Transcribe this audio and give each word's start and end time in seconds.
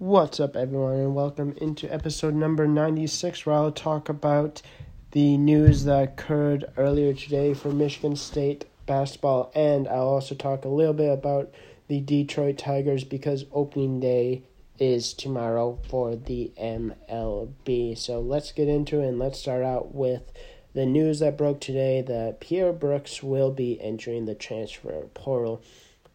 What's 0.00 0.40
up, 0.40 0.56
everyone, 0.56 0.94
and 0.94 1.14
welcome 1.14 1.54
into 1.58 1.92
episode 1.92 2.32
number 2.32 2.66
96, 2.66 3.44
where 3.44 3.54
I'll 3.54 3.70
talk 3.70 4.08
about 4.08 4.62
the 5.10 5.36
news 5.36 5.84
that 5.84 6.02
occurred 6.02 6.64
earlier 6.78 7.12
today 7.12 7.52
for 7.52 7.68
Michigan 7.68 8.16
State 8.16 8.64
basketball, 8.86 9.52
and 9.54 9.86
I'll 9.86 10.08
also 10.08 10.34
talk 10.34 10.64
a 10.64 10.70
little 10.70 10.94
bit 10.94 11.12
about 11.12 11.52
the 11.88 12.00
Detroit 12.00 12.56
Tigers 12.56 13.04
because 13.04 13.44
opening 13.52 14.00
day 14.00 14.44
is 14.78 15.12
tomorrow 15.12 15.78
for 15.90 16.16
the 16.16 16.50
MLB. 16.58 17.98
So 17.98 18.22
let's 18.22 18.52
get 18.52 18.68
into 18.68 19.02
it, 19.02 19.08
and 19.08 19.18
let's 19.18 19.38
start 19.38 19.62
out 19.62 19.94
with 19.94 20.32
the 20.72 20.86
news 20.86 21.18
that 21.18 21.36
broke 21.36 21.60
today 21.60 22.00
that 22.00 22.40
Pierre 22.40 22.72
Brooks 22.72 23.22
will 23.22 23.50
be 23.50 23.78
entering 23.82 24.24
the 24.24 24.34
transfer 24.34 25.08
portal. 25.12 25.62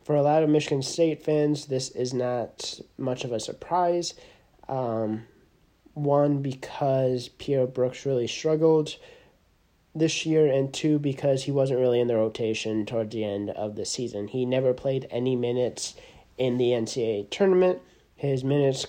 For 0.05 0.15
a 0.15 0.21
lot 0.21 0.43
of 0.43 0.49
Michigan 0.49 0.83
State 0.83 1.23
fans, 1.23 1.65
this 1.65 1.89
is 1.89 2.13
not 2.13 2.79
much 2.95 3.23
of 3.23 3.31
a 3.31 3.39
surprise. 3.39 4.13
Um, 4.69 5.23
one, 5.95 6.43
because 6.43 7.29
Pierre 7.39 7.65
Brooks 7.65 8.05
really 8.05 8.27
struggled 8.27 8.97
this 9.95 10.23
year, 10.23 10.45
and 10.45 10.71
two, 10.71 10.99
because 10.99 11.45
he 11.45 11.51
wasn't 11.51 11.79
really 11.79 11.99
in 11.99 12.07
the 12.07 12.17
rotation 12.17 12.85
toward 12.85 13.09
the 13.09 13.23
end 13.23 13.49
of 13.49 13.75
the 13.75 13.85
season. 13.85 14.27
He 14.27 14.45
never 14.45 14.75
played 14.75 15.07
any 15.09 15.35
minutes 15.35 15.95
in 16.37 16.59
the 16.59 16.69
NCAA 16.69 17.31
tournament. 17.31 17.79
His 18.15 18.43
minutes 18.43 18.85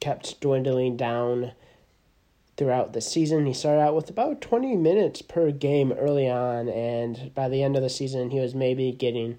kept 0.00 0.38
dwindling 0.42 0.98
down 0.98 1.52
throughout 2.58 2.92
the 2.92 3.00
season. 3.00 3.46
He 3.46 3.54
started 3.54 3.80
out 3.80 3.94
with 3.94 4.10
about 4.10 4.42
20 4.42 4.76
minutes 4.76 5.22
per 5.22 5.50
game 5.50 5.92
early 5.92 6.28
on, 6.28 6.68
and 6.68 7.32
by 7.34 7.48
the 7.48 7.62
end 7.62 7.74
of 7.74 7.82
the 7.82 7.88
season, 7.88 8.28
he 8.28 8.40
was 8.40 8.54
maybe 8.54 8.92
getting 8.92 9.38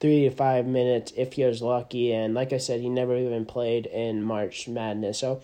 three 0.00 0.28
to 0.28 0.30
five 0.30 0.66
minutes 0.66 1.12
if 1.16 1.34
he 1.34 1.44
was 1.44 1.62
lucky. 1.62 2.12
And 2.12 2.34
like 2.34 2.52
I 2.52 2.58
said, 2.58 2.80
he 2.80 2.88
never 2.88 3.16
even 3.16 3.44
played 3.44 3.86
in 3.86 4.22
March 4.22 4.68
Madness. 4.68 5.18
So 5.18 5.40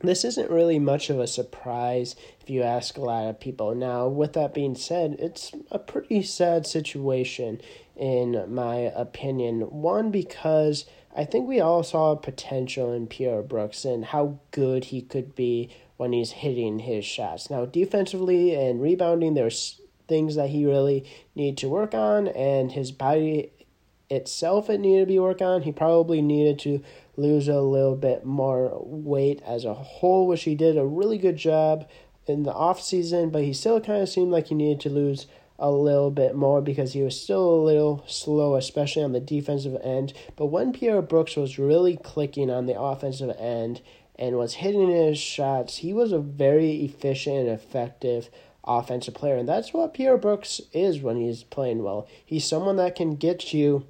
this 0.00 0.24
isn't 0.24 0.50
really 0.50 0.78
much 0.78 1.10
of 1.10 1.20
a 1.20 1.26
surprise 1.26 2.16
if 2.40 2.50
you 2.50 2.62
ask 2.62 2.96
a 2.96 3.02
lot 3.02 3.28
of 3.28 3.38
people. 3.38 3.74
Now, 3.74 4.08
with 4.08 4.32
that 4.32 4.54
being 4.54 4.74
said, 4.74 5.16
it's 5.18 5.52
a 5.70 5.78
pretty 5.78 6.22
sad 6.22 6.66
situation, 6.66 7.60
in 7.96 8.52
my 8.52 8.76
opinion. 8.76 9.60
One, 9.60 10.10
because 10.10 10.86
I 11.14 11.24
think 11.24 11.46
we 11.46 11.60
all 11.60 11.82
saw 11.82 12.16
potential 12.16 12.92
in 12.92 13.06
Pierre 13.06 13.42
Brooks 13.42 13.84
and 13.84 14.06
how 14.06 14.40
good 14.50 14.86
he 14.86 15.02
could 15.02 15.36
be 15.36 15.70
when 15.98 16.12
he's 16.12 16.32
hitting 16.32 16.80
his 16.80 17.04
shots. 17.04 17.48
Now, 17.48 17.66
defensively 17.66 18.54
and 18.56 18.82
rebounding, 18.82 19.34
there's 19.34 19.80
things 20.08 20.34
that 20.34 20.50
he 20.50 20.66
really 20.66 21.04
need 21.36 21.56
to 21.58 21.68
work 21.68 21.94
on, 21.94 22.26
and 22.28 22.72
his 22.72 22.90
body 22.90 23.52
itself 24.12 24.68
it 24.68 24.80
needed 24.80 25.00
to 25.00 25.06
be 25.06 25.18
worked 25.18 25.42
on. 25.42 25.62
He 25.62 25.72
probably 25.72 26.20
needed 26.20 26.58
to 26.60 26.82
lose 27.16 27.48
a 27.48 27.60
little 27.60 27.96
bit 27.96 28.24
more 28.24 28.80
weight 28.84 29.42
as 29.46 29.64
a 29.64 29.74
whole, 29.74 30.26
which 30.26 30.44
he 30.44 30.54
did 30.54 30.76
a 30.76 30.84
really 30.84 31.18
good 31.18 31.36
job 31.36 31.88
in 32.26 32.42
the 32.42 32.52
off 32.52 32.80
season, 32.80 33.30
but 33.30 33.42
he 33.42 33.52
still 33.52 33.80
kind 33.80 34.02
of 34.02 34.08
seemed 34.08 34.30
like 34.30 34.48
he 34.48 34.54
needed 34.54 34.80
to 34.80 34.90
lose 34.90 35.26
a 35.58 35.70
little 35.70 36.10
bit 36.10 36.34
more 36.34 36.60
because 36.60 36.92
he 36.92 37.02
was 37.02 37.20
still 37.20 37.54
a 37.54 37.64
little 37.64 38.04
slow, 38.06 38.56
especially 38.56 39.02
on 39.02 39.12
the 39.12 39.20
defensive 39.20 39.80
end. 39.82 40.12
But 40.36 40.46
when 40.46 40.72
Pierre 40.72 41.02
Brooks 41.02 41.36
was 41.36 41.58
really 41.58 41.96
clicking 41.96 42.50
on 42.50 42.66
the 42.66 42.80
offensive 42.80 43.34
end 43.38 43.80
and 44.16 44.36
was 44.36 44.54
hitting 44.54 44.88
his 44.88 45.18
shots, 45.18 45.78
he 45.78 45.92
was 45.92 46.12
a 46.12 46.18
very 46.18 46.84
efficient 46.84 47.36
and 47.36 47.48
effective 47.48 48.28
offensive 48.64 49.14
player. 49.14 49.36
And 49.36 49.48
that's 49.48 49.72
what 49.72 49.94
Pierre 49.94 50.18
Brooks 50.18 50.60
is 50.72 51.00
when 51.00 51.16
he's 51.16 51.42
playing 51.42 51.82
well. 51.82 52.08
He's 52.24 52.44
someone 52.44 52.76
that 52.76 52.96
can 52.96 53.16
get 53.16 53.52
you 53.52 53.86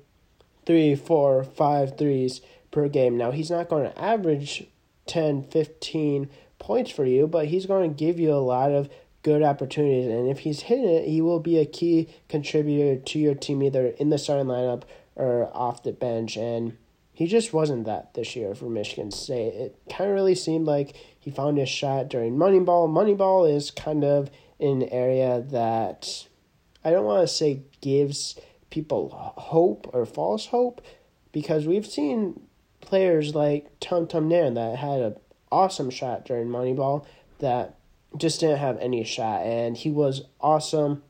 three, 0.66 0.94
four, 0.94 1.44
five 1.44 1.96
threes 1.98 2.40
per 2.70 2.88
game. 2.88 3.16
Now, 3.16 3.30
he's 3.30 3.50
not 3.50 3.68
going 3.68 3.84
to 3.84 4.00
average 4.00 4.66
10, 5.06 5.44
15 5.44 6.30
points 6.58 6.90
for 6.90 7.04
you, 7.04 7.26
but 7.26 7.46
he's 7.46 7.66
going 7.66 7.90
to 7.90 7.96
give 7.96 8.18
you 8.18 8.32
a 8.32 8.36
lot 8.36 8.72
of 8.72 8.88
good 9.22 9.42
opportunities. 9.42 10.06
And 10.06 10.28
if 10.28 10.40
he's 10.40 10.62
hitting 10.62 10.88
it, 10.88 11.08
he 11.08 11.20
will 11.20 11.40
be 11.40 11.58
a 11.58 11.66
key 11.66 12.08
contributor 12.28 13.00
to 13.00 13.18
your 13.18 13.34
team, 13.34 13.62
either 13.62 13.88
in 13.98 14.10
the 14.10 14.18
starting 14.18 14.46
lineup 14.46 14.82
or 15.14 15.50
off 15.54 15.82
the 15.82 15.92
bench. 15.92 16.36
And 16.36 16.76
he 17.12 17.26
just 17.26 17.52
wasn't 17.52 17.84
that 17.86 18.14
this 18.14 18.34
year 18.34 18.54
for 18.54 18.66
Michigan 18.66 19.10
State. 19.10 19.54
It 19.54 19.78
kind 19.90 20.10
of 20.10 20.14
really 20.14 20.34
seemed 20.34 20.66
like 20.66 20.96
he 21.18 21.30
found 21.30 21.58
his 21.58 21.68
shot 21.68 22.08
during 22.08 22.36
Moneyball. 22.36 22.88
Moneyball 22.88 23.54
is 23.54 23.70
kind 23.70 24.04
of 24.04 24.30
an 24.58 24.84
area 24.84 25.40
that 25.40 26.26
I 26.84 26.90
don't 26.90 27.04
want 27.04 27.26
to 27.26 27.32
say 27.32 27.62
gives 27.80 28.40
people 28.72 29.34
hope 29.36 29.88
or 29.92 30.04
false 30.04 30.46
hope 30.46 30.80
because 31.30 31.66
we've 31.66 31.86
seen 31.86 32.40
players 32.80 33.34
like 33.34 33.68
Tum 33.78 34.08
Tum 34.08 34.28
Nairn 34.28 34.54
that 34.54 34.76
had 34.78 35.00
an 35.00 35.16
awesome 35.52 35.90
shot 35.90 36.24
during 36.24 36.48
Moneyball 36.48 37.06
that 37.38 37.76
just 38.16 38.40
didn't 38.40 38.58
have 38.58 38.78
any 38.78 39.04
shot, 39.04 39.42
and 39.42 39.76
he 39.76 39.90
was 39.90 40.22
awesome 40.40 41.02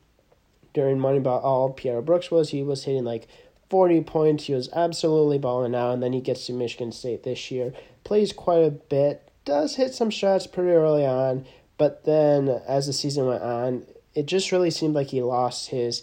during 0.75 0.99
Moneyball. 0.99 1.43
All 1.43 1.71
Pierre 1.71 2.03
Brooks 2.03 2.31
was 2.31 2.51
he 2.51 2.63
was 2.63 2.85
hitting 2.85 3.05
like 3.05 3.29
forty 3.71 4.01
points. 4.03 4.45
He 4.45 4.55
was 4.55 4.69
absolutely 4.73 5.39
balling 5.39 5.75
out, 5.75 5.95
and 5.95 6.03
then 6.03 6.13
he 6.13 6.21
gets 6.21 6.47
to 6.47 6.53
Michigan 6.53 6.93
State 6.93 7.23
this 7.23 7.51
year, 7.51 7.73
plays 8.05 8.33
quite 8.33 8.65
a 8.65 8.71
bit, 8.71 9.31
does 9.45 9.77
hit 9.77 9.95
some 9.95 10.11
shots 10.11 10.47
pretty 10.47 10.71
early 10.71 11.07
on, 11.07 11.45
but 11.79 12.05
then 12.05 12.49
as 12.67 12.87
the 12.87 12.93
season 12.93 13.27
went 13.27 13.43
on, 13.43 13.87
it 14.15 14.27
just 14.27 14.53
really 14.53 14.71
seemed 14.71 14.95
like 14.95 15.09
he 15.09 15.23
lost 15.23 15.71
his 15.71 16.03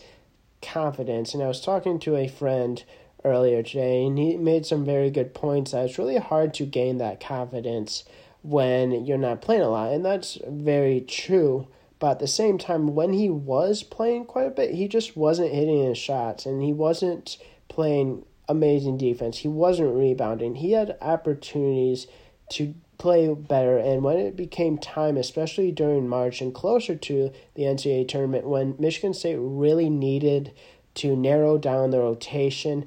confidence. 0.62 1.34
And 1.34 1.44
I 1.44 1.48
was 1.48 1.62
talking 1.62 2.00
to 2.00 2.16
a 2.16 2.28
friend 2.28 2.84
earlier 3.24 3.62
today, 3.64 4.06
and 4.06 4.18
he 4.18 4.38
made 4.38 4.66
some 4.66 4.86
very 4.86 5.10
good 5.10 5.34
points 5.34 5.72
that 5.72 5.86
it's 5.86 5.98
really 5.98 6.18
hard 6.18 6.54
to 6.56 6.66
gain 6.66 6.98
that 6.98 7.20
confidence 7.20 8.04
when 8.42 9.06
you're 9.06 9.18
not 9.18 9.42
playing 9.42 9.62
a 9.62 9.70
lot. 9.70 9.92
And 9.92 10.06
that's 10.06 10.38
very 10.48 11.02
true. 11.02 11.68
But 12.00 12.12
at 12.12 12.20
the 12.20 12.28
same 12.28 12.58
time, 12.58 12.96
when 12.96 13.12
he 13.12 13.30
was 13.30 13.84
playing 13.84 14.26
quite 14.26 14.48
a 14.48 14.52
bit, 14.52 14.74
he 14.74 14.88
just 14.88 15.18
wasn't 15.18 15.54
hitting 15.54 15.84
his 15.84 15.98
shots 15.98 16.46
and 16.46 16.64
he 16.64 16.72
wasn't 16.72 17.38
playing 17.68 18.26
amazing 18.48 18.98
defense. 18.98 19.40
He 19.40 19.50
wasn't 19.50 19.94
rebounding. 19.94 20.56
He 20.56 20.72
had 20.72 20.98
opportunities 21.02 22.08
to 22.52 22.74
play 23.00 23.34
better. 23.34 23.80
And 23.80 24.04
when 24.04 24.18
it 24.18 24.36
became 24.36 24.78
time, 24.78 25.18
especially 25.18 25.72
during 25.72 26.08
March 26.08 26.42
and 26.42 26.54
closer 26.54 26.96
to 26.96 27.32
the 27.56 27.64
NCAA 27.64 28.08
tournament, 28.08 28.46
when 28.46 28.76
Michigan 28.78 29.16
State 29.16 29.40
really 29.40 29.90
needed 29.90 30.54
to 30.96 31.16
narrow 31.16 31.58
down 31.58 31.90
the 31.90 32.00
rotation, 32.00 32.86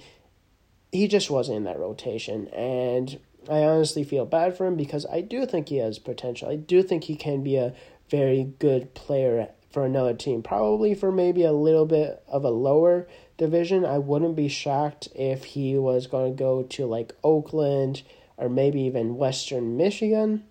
he 0.93 1.09
just 1.09 1.31
wasn't 1.31 1.57
in 1.57 1.65
that 1.65 1.79
rotation. 1.79 2.47
And 2.49 3.19
I 3.51 3.63
honestly 3.63 4.05
feel 4.05 4.27
bad 4.27 4.57
for 4.57 4.67
him 4.67 4.77
because 4.77 5.07
I 5.07 5.23
do 5.23 5.47
think 5.47 5.69
he 5.69 5.79
has 5.79 5.99
potential. 5.99 6.49
I 6.49 6.57
do 6.57 6.83
think 6.83 7.05
he 7.05 7.17
can 7.17 7.43
be 7.43 7.57
a 7.57 7.75
very 8.09 8.45
good 8.59 8.95
player 8.95 9.49
for 9.71 9.87
another 9.87 10.13
team. 10.13 10.43
Probably 10.43 10.95
for 10.95 11.11
maybe 11.11 11.43
a 11.43 11.53
little 11.53 11.87
bit 11.87 12.23
of 12.29 12.45
a 12.45 12.51
lower 12.51 13.09
division. 13.39 13.87
I 13.87 13.97
wouldn't 13.97 14.37
be 14.37 14.49
shocked 14.49 15.09
if 15.15 15.45
he 15.45 15.79
was 15.79 16.07
going 16.07 16.37
to 16.37 16.39
go 16.39 16.63
to 16.63 16.85
like 16.85 17.15
Oakland 17.25 18.03
or 18.43 18.49
maybe 18.49 18.81
even 18.83 19.17
Western 19.17 19.77
Michigan, 19.77 20.43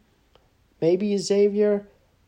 maybe 0.80 1.18
Xavier 1.18 1.86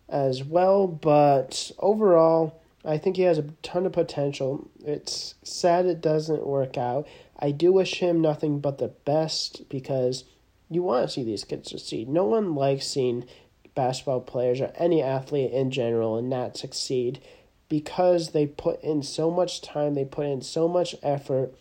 as 0.09 0.44
well. 0.44 0.88
But 0.88 1.72
overall, 1.79 2.62
I 2.84 2.97
think 2.97 3.16
he 3.16 3.24
has 3.24 3.38
a 3.38 3.50
ton 3.62 3.85
of 3.85 3.94
potential. 3.94 4.69
It's 4.85 5.35
sad 5.41 5.85
it 5.85 6.02
doesn't 6.02 6.46
work 6.46 6.78
out. 6.78 7.07
I 7.40 7.52
do 7.52 7.72
wish 7.72 8.00
him 8.00 8.19
nothing 8.19 8.59
but 8.59 8.78
the 8.78 8.90
best 8.90 9.69
because 9.69 10.25
you 10.69 10.84
want 10.84 11.07
to 11.07 11.13
see 11.13 11.23
these 11.23 11.46
kids 11.46 11.69
succeed. 11.69 12.09
No 12.09 12.25
one 12.25 12.56
likes 12.56 12.85
seeing 12.85 13.25
basketball 13.73 14.22
players 14.22 14.59
or 14.59 14.72
any 14.75 15.02
athlete 15.02 15.52
in 15.52 15.72
general 15.72 16.18
and 16.18 16.29
not 16.29 16.57
succeed 16.57 17.22
because 17.69 18.31
they 18.31 18.46
put 18.46 18.84
in 18.84 19.02
so 19.02 19.31
much 19.31 19.62
time, 19.62 19.94
they 19.94 20.06
put 20.06 20.25
in 20.25 20.41
so 20.41 20.68
much 20.68 20.94
effort 21.02 21.56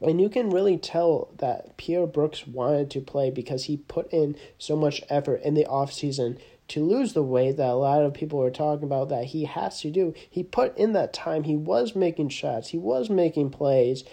and 0.00 0.20
you 0.20 0.28
can 0.28 0.50
really 0.50 0.76
tell 0.76 1.30
that 1.38 1.76
Pierre 1.76 2.06
Brooks 2.06 2.46
wanted 2.46 2.90
to 2.90 3.00
play 3.00 3.30
because 3.30 3.64
he 3.64 3.78
put 3.78 4.12
in 4.12 4.36
so 4.58 4.76
much 4.76 5.02
effort 5.08 5.40
in 5.42 5.54
the 5.54 5.64
offseason 5.64 6.38
to 6.68 6.84
lose 6.84 7.12
the 7.12 7.22
weight 7.22 7.56
that 7.56 7.70
a 7.70 7.74
lot 7.74 8.02
of 8.02 8.12
people 8.12 8.38
were 8.38 8.50
talking 8.50 8.84
about 8.84 9.08
that 9.08 9.26
he 9.26 9.44
has 9.44 9.80
to 9.80 9.90
do. 9.90 10.12
He 10.28 10.42
put 10.42 10.76
in 10.76 10.92
that 10.92 11.12
time. 11.12 11.44
He 11.44 11.56
was 11.56 11.94
making 11.94 12.30
shots, 12.30 12.70
he 12.70 12.78
was 12.78 13.08
making 13.08 13.50
plays, 13.50 14.04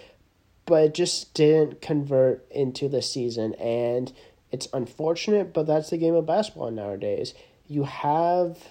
but 0.66 0.84
it 0.84 0.94
just 0.94 1.34
didn't 1.34 1.82
convert 1.82 2.46
into 2.50 2.88
the 2.88 3.02
season. 3.02 3.54
And 3.54 4.12
it's 4.50 4.68
unfortunate, 4.72 5.52
but 5.52 5.66
that's 5.66 5.90
the 5.90 5.98
game 5.98 6.14
of 6.14 6.26
basketball 6.26 6.70
nowadays. 6.70 7.34
You 7.66 7.84
have 7.84 8.70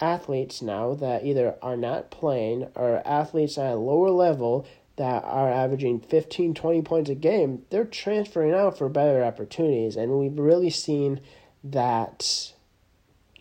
athletes 0.00 0.60
now 0.60 0.94
that 0.94 1.24
either 1.24 1.56
are 1.62 1.76
not 1.76 2.10
playing 2.10 2.68
or 2.74 3.06
athletes 3.06 3.56
at 3.56 3.72
a 3.72 3.76
lower 3.76 4.10
level 4.10 4.66
that 4.96 5.24
are 5.24 5.50
averaging 5.50 6.00
15, 6.00 6.54
20 6.54 6.82
points 6.82 7.10
a 7.10 7.14
game, 7.14 7.62
they're 7.70 7.84
transferring 7.84 8.54
out 8.54 8.78
for 8.78 8.88
better 8.88 9.22
opportunities. 9.22 9.96
And 9.96 10.12
we've 10.12 10.38
really 10.38 10.70
seen 10.70 11.20
that 11.62 12.52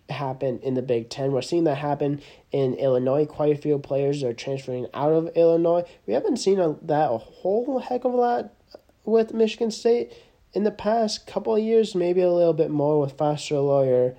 happen 0.09 0.59
in 0.59 0.73
the 0.73 0.81
Big 0.81 1.09
Ten. 1.09 1.31
We're 1.31 1.41
seeing 1.41 1.63
that 1.63 1.77
happen 1.77 2.21
in 2.51 2.75
Illinois. 2.75 3.25
Quite 3.25 3.57
a 3.57 3.61
few 3.61 3.79
players 3.79 4.23
are 4.23 4.33
transferring 4.33 4.87
out 4.93 5.13
of 5.13 5.29
Illinois. 5.35 5.83
We 6.05 6.13
haven't 6.13 6.37
seen 6.37 6.59
a, 6.59 6.75
that 6.83 7.11
a 7.11 7.17
whole 7.17 7.79
heck 7.79 8.03
of 8.03 8.13
a 8.13 8.17
lot 8.17 8.53
with 9.05 9.33
Michigan 9.33 9.71
State 9.71 10.13
in 10.53 10.63
the 10.63 10.71
past 10.71 11.27
couple 11.27 11.55
of 11.55 11.61
years, 11.61 11.95
maybe 11.95 12.21
a 12.21 12.31
little 12.31 12.53
bit 12.53 12.71
more 12.71 12.99
with 12.99 13.13
Foster 13.13 13.59
Loyer. 13.59 14.15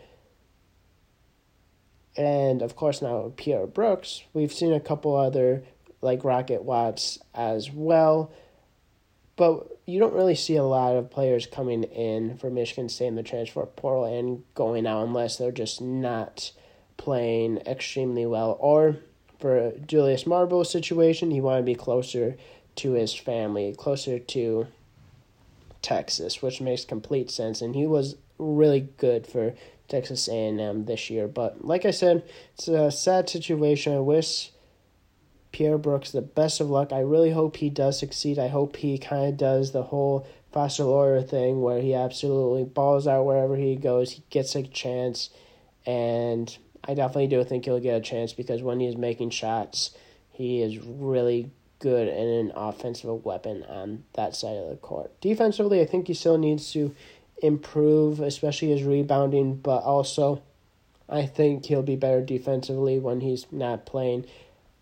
And 2.17 2.63
of 2.63 2.77
course, 2.77 3.03
now 3.03 3.33
Pierre 3.37 3.67
Brooks. 3.67 4.23
We've 4.33 4.53
seen 4.53 4.73
a 4.73 4.81
couple 4.81 5.15
other 5.17 5.65
like 6.01 6.25
Rocket 6.25 6.63
Watts 6.63 7.19
as 7.35 7.71
well. 7.71 8.31
But 9.37 9.79
you 9.87 10.01
don't 10.01 10.15
really 10.15 10.35
see 10.35 10.57
a 10.57 10.65
lot 10.65 10.97
of 10.97 11.11
players 11.11 11.47
coming 11.47 11.85
in 11.85 12.39
for 12.39 12.51
Michigan 12.51 12.89
State 12.89 13.09
in 13.09 13.17
the 13.17 13.23
transfer 13.23 13.65
portal 13.67 14.05
and 14.05 14.43
going 14.55 14.87
out 14.87 15.05
unless 15.05 15.37
they're 15.37 15.53
just 15.53 15.81
not 15.81 16.53
playing 16.97 17.59
extremely 17.59 18.25
well. 18.25 18.57
Or 18.59 18.97
for 19.39 19.73
Julius 19.87 20.27
Marble's 20.27 20.71
situation, 20.71 21.31
he 21.31 21.41
wanted 21.41 21.61
to 21.61 21.67
be 21.67 21.75
closer 21.75 22.37
to 22.77 22.93
his 22.93 23.15
family, 23.15 23.75
closer 23.77 24.19
to 24.19 24.67
Texas, 25.83 26.41
which 26.41 26.61
makes 26.61 26.85
complete 26.85 27.31
sense. 27.31 27.61
And 27.61 27.75
he 27.75 27.87
was 27.87 28.17
really 28.39 28.89
good 28.97 29.27
for 29.27 29.55
Texas 29.89 30.29
A&M 30.29 30.87
this 30.87 31.11
year. 31.11 31.29
But 31.29 31.65
like 31.65 31.85
I 31.85 31.91
said, 31.91 32.23
it's 32.55 32.69
a 32.69 32.91
sad 32.91 33.29
situation. 33.29 33.95
I 33.95 34.01
wish 34.01 34.51
Pierre 35.57 35.79
Brooks 35.79 36.13
the 36.13 36.21
best 36.21 36.61
of 36.61 36.69
luck. 36.69 36.93
I 36.93 36.99
really 36.99 37.31
hope 37.31 37.57
he 37.57 37.71
does 37.71 37.99
succeed. 37.99 38.39
I 38.39 38.49
hope 38.49 38.77
he 38.77 38.99
kind 38.99 39.25
of 39.25 39.39
does 39.39 39.73
the 39.73 39.85
whole 39.85 40.27
Foster 40.53 40.85
Loyer 40.85 41.23
thing 41.23 41.63
where 41.63 41.81
he 41.81 41.95
absolutely 41.95 42.65
balls 42.65 43.07
out 43.07 43.25
wherever 43.25 43.57
he 43.57 43.75
goes. 43.75 44.13
He 44.13 44.23
gets 44.29 44.55
a 44.55 44.65
chance, 44.65 45.31
and 45.87 46.55
I 46.85 46.93
definitely 46.93 47.29
do 47.29 47.43
think 47.43 47.65
he'll 47.65 47.81
get 47.81 47.97
a 47.97 48.03
chance 48.03 48.35
because 48.35 48.63
when 48.63 48.81
he 48.81 48.87
is 48.87 48.99
making 48.99 49.31
shots, 49.31 49.97
he 50.31 50.61
is 50.61 50.79
really 50.79 51.51
good 51.79 52.07
and 52.07 52.51
an 52.51 52.53
offensive 52.55 53.25
weapon 53.25 53.63
on 53.63 54.05
that 54.13 54.37
side 54.37 54.59
of 54.59 54.69
the 54.69 54.77
court. 54.77 55.19
Defensively, 55.23 55.81
I 55.81 55.87
think 55.87 56.09
he 56.09 56.13
still 56.13 56.37
needs 56.37 56.71
to 56.75 56.95
improve, 57.43 58.21
especially 58.21 58.73
his 58.73 58.83
rebounding, 58.83 59.57
but 59.57 59.85
also 59.85 60.43
I 61.09 61.25
think 61.25 61.65
he'll 61.65 61.83
be 61.83 61.97
better 61.97 62.21
defensively 62.21 62.99
when 62.99 63.23
he's 63.23 63.47
not 63.51 63.87
playing 63.87 64.27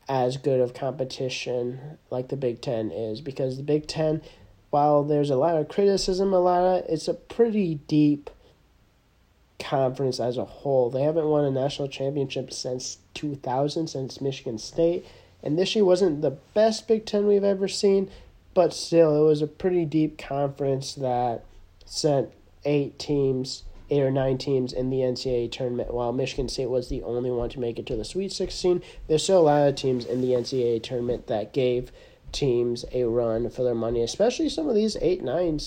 as 0.08 0.36
good 0.36 0.60
of 0.60 0.74
competition 0.74 1.98
like 2.10 2.28
the 2.28 2.36
Big 2.36 2.60
Ten 2.60 2.90
is 2.90 3.20
because 3.20 3.56
the 3.56 3.62
Big 3.62 3.86
Ten, 3.86 4.22
while 4.70 5.02
there's 5.02 5.30
a 5.30 5.36
lot 5.36 5.56
of 5.56 5.68
criticism, 5.68 6.32
a 6.32 6.40
lot 6.40 6.62
of 6.62 6.84
it's 6.88 7.08
a 7.08 7.14
pretty 7.14 7.76
deep 7.86 8.30
conference 9.58 10.20
as 10.20 10.36
a 10.36 10.44
whole. 10.44 10.90
They 10.90 11.02
haven't 11.02 11.26
won 11.26 11.44
a 11.44 11.50
national 11.50 11.88
championship 11.88 12.52
since 12.52 12.98
2000, 13.14 13.88
since 13.88 14.20
Michigan 14.20 14.58
State. 14.58 15.06
And 15.42 15.58
this 15.58 15.74
year 15.74 15.84
wasn't 15.84 16.22
the 16.22 16.38
best 16.54 16.88
Big 16.88 17.06
Ten 17.06 17.26
we've 17.26 17.44
ever 17.44 17.68
seen, 17.68 18.10
but 18.54 18.72
still, 18.72 19.22
it 19.22 19.26
was 19.26 19.42
a 19.42 19.46
pretty 19.46 19.84
deep 19.84 20.18
conference 20.18 20.94
that 20.94 21.44
sent 21.84 22.30
eight 22.64 22.98
teams, 22.98 23.64
eight 23.90 24.02
or 24.02 24.10
nine 24.10 24.38
teams 24.38 24.72
in 24.72 24.90
the 24.90 24.98
NCAA 24.98 25.50
tournament, 25.50 25.92
while 25.92 26.12
Michigan 26.12 26.48
State 26.48 26.70
was 26.70 26.88
the 26.88 27.02
only 27.02 27.31
one 27.31 27.50
to 27.50 27.60
make 27.60 27.78
it 27.78 27.86
to 27.86 27.96
the 27.96 28.04
Sweet 28.04 28.32
16. 28.32 28.82
There's 29.08 29.22
still 29.22 29.40
a 29.40 29.42
lot 29.42 29.69
of 29.69 29.75
teams 29.75 30.04
in 30.04 30.20
the 30.20 30.32
NCAA 30.32 30.82
tournament 30.82 31.26
that 31.26 31.52
gave 31.52 31.92
teams 32.32 32.84
a 32.92 33.04
run 33.04 33.50
for 33.50 33.62
their 33.62 33.75
money, 33.75 34.02
especially 34.02 34.48
some 34.48 34.69
of 34.69 34.75
these 34.75 34.96
8 35.00 35.22
9 35.22 35.58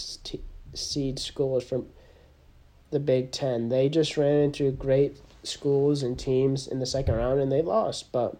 seed 0.73 1.19
schools 1.19 1.63
from 1.63 1.87
the 2.91 2.99
Big 2.99 3.31
Ten. 3.31 3.69
They 3.69 3.89
just 3.89 4.17
ran 4.17 4.43
into 4.43 4.71
great 4.71 5.17
schools 5.43 6.03
and 6.03 6.17
teams 6.17 6.67
in 6.67 6.79
the 6.79 6.85
second 6.85 7.15
round 7.15 7.39
and 7.39 7.51
they 7.51 7.61
lost. 7.61 8.11
But 8.11 8.37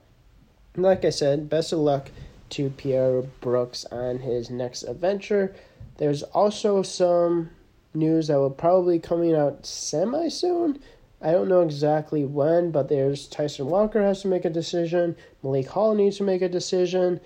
like 0.75 1.05
I 1.05 1.09
said, 1.09 1.49
best 1.49 1.73
of 1.73 1.79
luck 1.79 2.11
to 2.49 2.69
Pierre 2.69 3.21
Brooks 3.21 3.85
on 3.85 4.19
his 4.19 4.49
next 4.49 4.83
adventure. 4.83 5.55
There's 5.97 6.23
also 6.23 6.81
some 6.83 7.49
news 7.97 8.27
that 8.27 8.37
will 8.37 8.49
probably 8.49 8.99
coming 8.99 9.35
out 9.35 9.65
semi 9.65 10.29
soon. 10.29 10.79
I 11.21 11.31
don't 11.31 11.49
know 11.49 11.61
exactly 11.61 12.25
when, 12.25 12.71
but 12.71 12.89
there's 12.89 13.27
Tyson 13.27 13.67
Walker 13.67 14.03
has 14.03 14.21
to 14.21 14.27
make 14.27 14.45
a 14.45 14.49
decision. 14.49 15.15
Malik 15.41 15.67
Hall 15.69 15.95
needs 15.95 16.17
to 16.17 16.23
make 16.23 16.41
a 16.41 16.49
decision. 16.49 17.19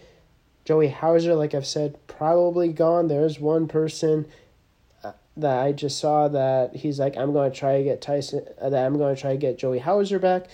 Joey 0.64 0.88
Hauser, 0.90 1.36
like 1.36 1.54
I've 1.54 1.68
said, 1.68 1.98
probably 2.08 2.72
gone. 2.72 3.08
There's 3.08 3.40
one 3.40 3.68
person 3.68 4.28
that 5.38 5.60
I 5.60 5.72
just 5.72 6.00
saw 6.00 6.28
that 6.28 6.76
he's 6.76 7.00
like, 7.00 7.18
I'm 7.18 7.34
going 7.34 7.52
to 7.52 7.58
try 7.58 7.78
to 7.78 7.84
get 7.84 8.02
Tyson, 8.02 8.46
uh, 8.60 8.70
that 8.70 8.86
I'm 8.86 8.98
going 8.98 9.16
to 9.16 9.22
try 9.22 9.32
to 9.32 9.38
get 9.38 9.58
Joey 9.58 9.80
Hauser 9.80 10.20
back. 10.20 10.48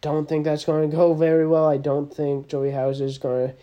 Don't 0.00 0.28
think 0.28 0.44
that's 0.44 0.64
going 0.64 0.88
to 0.90 0.96
go 0.96 1.14
very 1.14 1.46
well. 1.46 1.66
I 1.66 1.76
don't 1.76 2.12
think 2.12 2.48
Joey 2.48 2.72
Hauser 2.72 3.04
is 3.04 3.18
going 3.18 3.48
to 3.48 3.54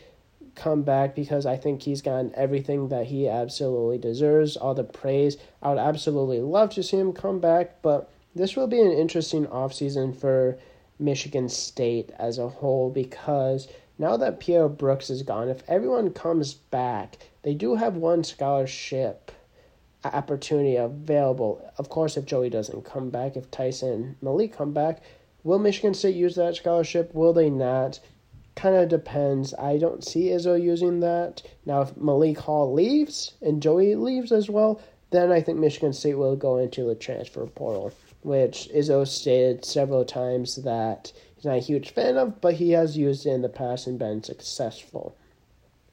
come 0.55 0.83
back 0.83 1.15
because 1.15 1.45
I 1.45 1.57
think 1.57 1.83
he's 1.83 2.01
gotten 2.01 2.33
everything 2.35 2.89
that 2.89 3.07
he 3.07 3.27
absolutely 3.27 3.97
deserves, 3.97 4.57
all 4.57 4.73
the 4.73 4.83
praise. 4.83 5.37
I 5.61 5.69
would 5.69 5.77
absolutely 5.77 6.39
love 6.39 6.71
to 6.71 6.83
see 6.83 6.97
him 6.97 7.13
come 7.13 7.39
back, 7.39 7.81
but 7.81 8.09
this 8.33 8.55
will 8.55 8.67
be 8.67 8.81
an 8.81 8.91
interesting 8.91 9.45
offseason 9.47 10.15
for 10.15 10.57
Michigan 10.99 11.49
State 11.49 12.11
as 12.17 12.37
a 12.37 12.49
whole 12.49 12.89
because 12.89 13.67
now 13.97 14.17
that 14.17 14.39
Pierre 14.39 14.67
Brooks 14.67 15.09
is 15.09 15.23
gone, 15.23 15.49
if 15.49 15.63
everyone 15.67 16.11
comes 16.11 16.53
back, 16.53 17.17
they 17.43 17.53
do 17.53 17.75
have 17.75 17.95
one 17.95 18.23
scholarship 18.23 19.31
opportunity 20.03 20.75
available. 20.75 21.71
Of 21.77 21.89
course, 21.89 22.17
if 22.17 22.25
Joey 22.25 22.49
doesn't 22.49 22.85
come 22.85 23.09
back, 23.09 23.35
if 23.35 23.49
Tyson 23.49 24.17
Malik 24.21 24.55
come 24.55 24.73
back, 24.73 25.01
will 25.43 25.59
Michigan 25.59 25.93
State 25.93 26.15
use 26.15 26.35
that 26.35 26.55
scholarship? 26.55 27.13
Will 27.13 27.33
they 27.33 27.49
not? 27.49 27.99
Kind 28.55 28.75
of 28.75 28.87
depends. 28.89 29.53
I 29.55 29.77
don't 29.77 30.03
see 30.03 30.27
Izzo 30.29 30.61
using 30.61 31.01
that. 31.01 31.43
Now, 31.65 31.81
if 31.81 31.95
Malik 31.97 32.39
Hall 32.39 32.73
leaves 32.73 33.33
and 33.41 33.61
Joey 33.61 33.95
leaves 33.95 34.31
as 34.31 34.49
well, 34.49 34.81
then 35.11 35.31
I 35.31 35.41
think 35.41 35.59
Michigan 35.59 35.93
State 35.93 36.17
will 36.17 36.35
go 36.35 36.57
into 36.57 36.83
the 36.83 36.95
transfer 36.95 37.45
portal, 37.47 37.91
which 38.21 38.69
Izzo 38.73 39.07
stated 39.07 39.65
several 39.65 40.05
times 40.05 40.55
that 40.57 41.11
he's 41.35 41.45
not 41.45 41.57
a 41.57 41.59
huge 41.59 41.91
fan 41.91 42.17
of, 42.17 42.41
but 42.41 42.55
he 42.55 42.71
has 42.71 42.97
used 42.97 43.25
it 43.25 43.31
in 43.31 43.41
the 43.41 43.49
past 43.49 43.87
and 43.87 43.99
been 43.99 44.23
successful. 44.23 45.15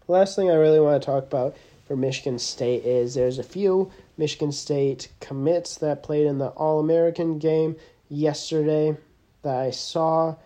Last 0.08 0.36
thing 0.36 0.50
I 0.50 0.54
really 0.54 0.80
want 0.80 1.00
to 1.00 1.06
talk 1.06 1.24
about 1.24 1.56
for 1.86 1.96
Michigan 1.96 2.38
State 2.38 2.84
is 2.84 3.14
there's 3.14 3.38
a 3.38 3.44
few 3.44 3.90
Michigan 4.16 4.52
State 4.52 5.08
commits 5.20 5.76
that 5.76 6.02
played 6.02 6.26
in 6.26 6.38
the 6.38 6.48
All 6.48 6.80
American 6.80 7.38
game 7.38 7.76
yesterday 8.08 8.96
that 9.42 9.56
I 9.56 9.70
saw. 9.70 10.36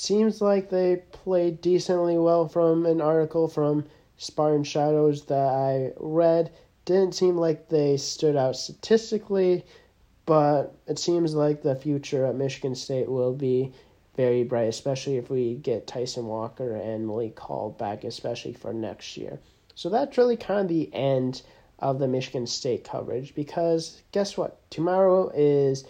Seems 0.00 0.40
like 0.40 0.70
they 0.70 1.02
played 1.12 1.60
decently 1.60 2.16
well 2.16 2.48
from 2.48 2.86
an 2.86 3.02
article 3.02 3.48
from 3.48 3.84
Spartan 4.16 4.64
Shadows 4.64 5.26
that 5.26 5.48
I 5.48 5.92
read. 5.98 6.50
Didn't 6.86 7.14
seem 7.14 7.36
like 7.36 7.68
they 7.68 7.98
stood 7.98 8.34
out 8.34 8.56
statistically, 8.56 9.62
but 10.24 10.74
it 10.86 10.98
seems 10.98 11.34
like 11.34 11.60
the 11.60 11.74
future 11.74 12.24
at 12.24 12.34
Michigan 12.34 12.74
State 12.74 13.10
will 13.10 13.34
be 13.34 13.74
very 14.16 14.42
bright, 14.42 14.70
especially 14.70 15.18
if 15.18 15.28
we 15.28 15.56
get 15.56 15.86
Tyson 15.86 16.26
Walker 16.26 16.76
and 16.76 17.06
Malik 17.06 17.38
Hall 17.38 17.68
back, 17.68 18.02
especially 18.02 18.54
for 18.54 18.72
next 18.72 19.18
year. 19.18 19.38
So 19.74 19.90
that's 19.90 20.16
really 20.16 20.38
kind 20.38 20.62
of 20.62 20.68
the 20.68 20.88
end 20.94 21.42
of 21.78 21.98
the 21.98 22.08
Michigan 22.08 22.46
State 22.46 22.84
coverage 22.84 23.34
because 23.34 24.00
guess 24.12 24.38
what? 24.38 24.62
Tomorrow 24.70 25.30
is 25.34 25.84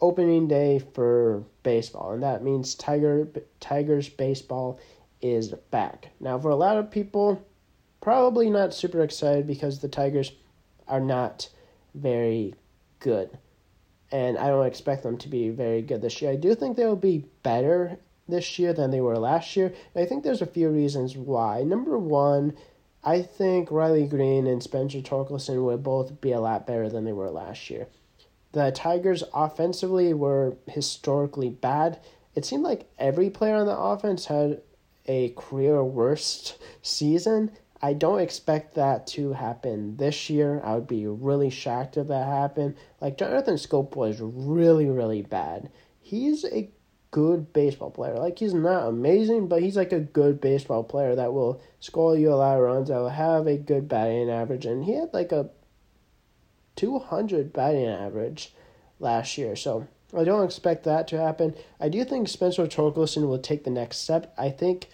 opening 0.00 0.48
day 0.48 0.80
for 0.80 1.44
baseball, 1.62 2.12
and 2.12 2.22
that 2.22 2.42
means 2.42 2.74
Tiger 2.74 3.28
Tigers 3.60 4.08
baseball 4.08 4.78
is 5.20 5.50
back. 5.70 6.08
Now, 6.20 6.38
for 6.38 6.50
a 6.50 6.56
lot 6.56 6.78
of 6.78 6.90
people, 6.90 7.44
probably 8.00 8.50
not 8.50 8.74
super 8.74 9.02
excited 9.02 9.46
because 9.46 9.78
the 9.78 9.88
Tigers 9.88 10.32
are 10.88 11.00
not 11.00 11.48
very 11.94 12.54
good. 12.98 13.38
And 14.10 14.36
I 14.36 14.48
don't 14.48 14.66
expect 14.66 15.02
them 15.02 15.16
to 15.18 15.28
be 15.28 15.48
very 15.48 15.80
good 15.80 16.02
this 16.02 16.20
year. 16.20 16.32
I 16.32 16.36
do 16.36 16.54
think 16.54 16.76
they 16.76 16.84
will 16.84 16.96
be 16.96 17.24
better 17.42 17.98
this 18.28 18.58
year 18.58 18.72
than 18.72 18.90
they 18.90 19.00
were 19.00 19.18
last 19.18 19.56
year. 19.56 19.72
And 19.94 20.04
I 20.04 20.06
think 20.06 20.22
there's 20.22 20.42
a 20.42 20.46
few 20.46 20.68
reasons 20.68 21.16
why. 21.16 21.62
Number 21.62 21.96
one, 21.98 22.54
I 23.04 23.22
think 23.22 23.70
Riley 23.70 24.06
Greene 24.06 24.46
and 24.46 24.62
Spencer 24.62 25.00
Torkelson 25.00 25.64
would 25.64 25.82
both 25.82 26.20
be 26.20 26.32
a 26.32 26.40
lot 26.40 26.66
better 26.66 26.88
than 26.88 27.04
they 27.04 27.12
were 27.12 27.30
last 27.30 27.70
year. 27.70 27.88
The 28.52 28.70
Tigers 28.70 29.24
offensively 29.34 30.12
were 30.12 30.56
historically 30.66 31.50
bad. 31.50 32.00
It 32.34 32.44
seemed 32.44 32.62
like 32.62 32.90
every 32.98 33.30
player 33.30 33.56
on 33.56 33.66
the 33.66 33.76
offense 33.76 34.26
had 34.26 34.60
a 35.06 35.30
career 35.30 35.82
worst 35.82 36.58
season. 36.82 37.50
I 37.80 37.94
don't 37.94 38.20
expect 38.20 38.74
that 38.74 39.06
to 39.08 39.32
happen 39.32 39.96
this 39.96 40.30
year. 40.30 40.60
I 40.62 40.74
would 40.74 40.86
be 40.86 41.06
really 41.06 41.50
shocked 41.50 41.96
if 41.96 42.08
that 42.08 42.26
happened. 42.26 42.76
Like 43.00 43.18
Jonathan 43.18 43.56
Schoop 43.56 43.96
was 43.96 44.20
really, 44.20 44.86
really 44.86 45.22
bad. 45.22 45.70
He's 46.00 46.44
a 46.44 46.70
good 47.10 47.52
baseball 47.52 47.90
player. 47.90 48.18
Like 48.18 48.38
he's 48.38 48.54
not 48.54 48.86
amazing, 48.86 49.48
but 49.48 49.62
he's 49.62 49.76
like 49.76 49.92
a 49.92 50.00
good 50.00 50.40
baseball 50.40 50.84
player 50.84 51.14
that 51.14 51.32
will 51.32 51.60
score 51.80 52.16
you 52.16 52.32
a 52.32 52.36
lot 52.36 52.56
of 52.56 52.62
runs. 52.62 52.88
That 52.88 52.98
will 52.98 53.08
have 53.08 53.46
a 53.46 53.56
good 53.56 53.88
batting 53.88 54.30
average, 54.30 54.66
and 54.66 54.84
he 54.84 54.94
had 54.94 55.12
like 55.12 55.32
a 55.32 55.50
two 56.76 56.98
hundred 56.98 57.52
batting 57.52 57.86
average 57.86 58.52
last 58.98 59.36
year. 59.38 59.56
So 59.56 59.86
I 60.16 60.24
don't 60.24 60.44
expect 60.44 60.84
that 60.84 61.08
to 61.08 61.18
happen. 61.18 61.54
I 61.80 61.88
do 61.88 62.04
think 62.04 62.28
Spencer 62.28 62.66
Torkelson 62.66 63.28
will 63.28 63.38
take 63.38 63.64
the 63.64 63.70
next 63.70 63.98
step. 63.98 64.34
I 64.36 64.50
think 64.50 64.88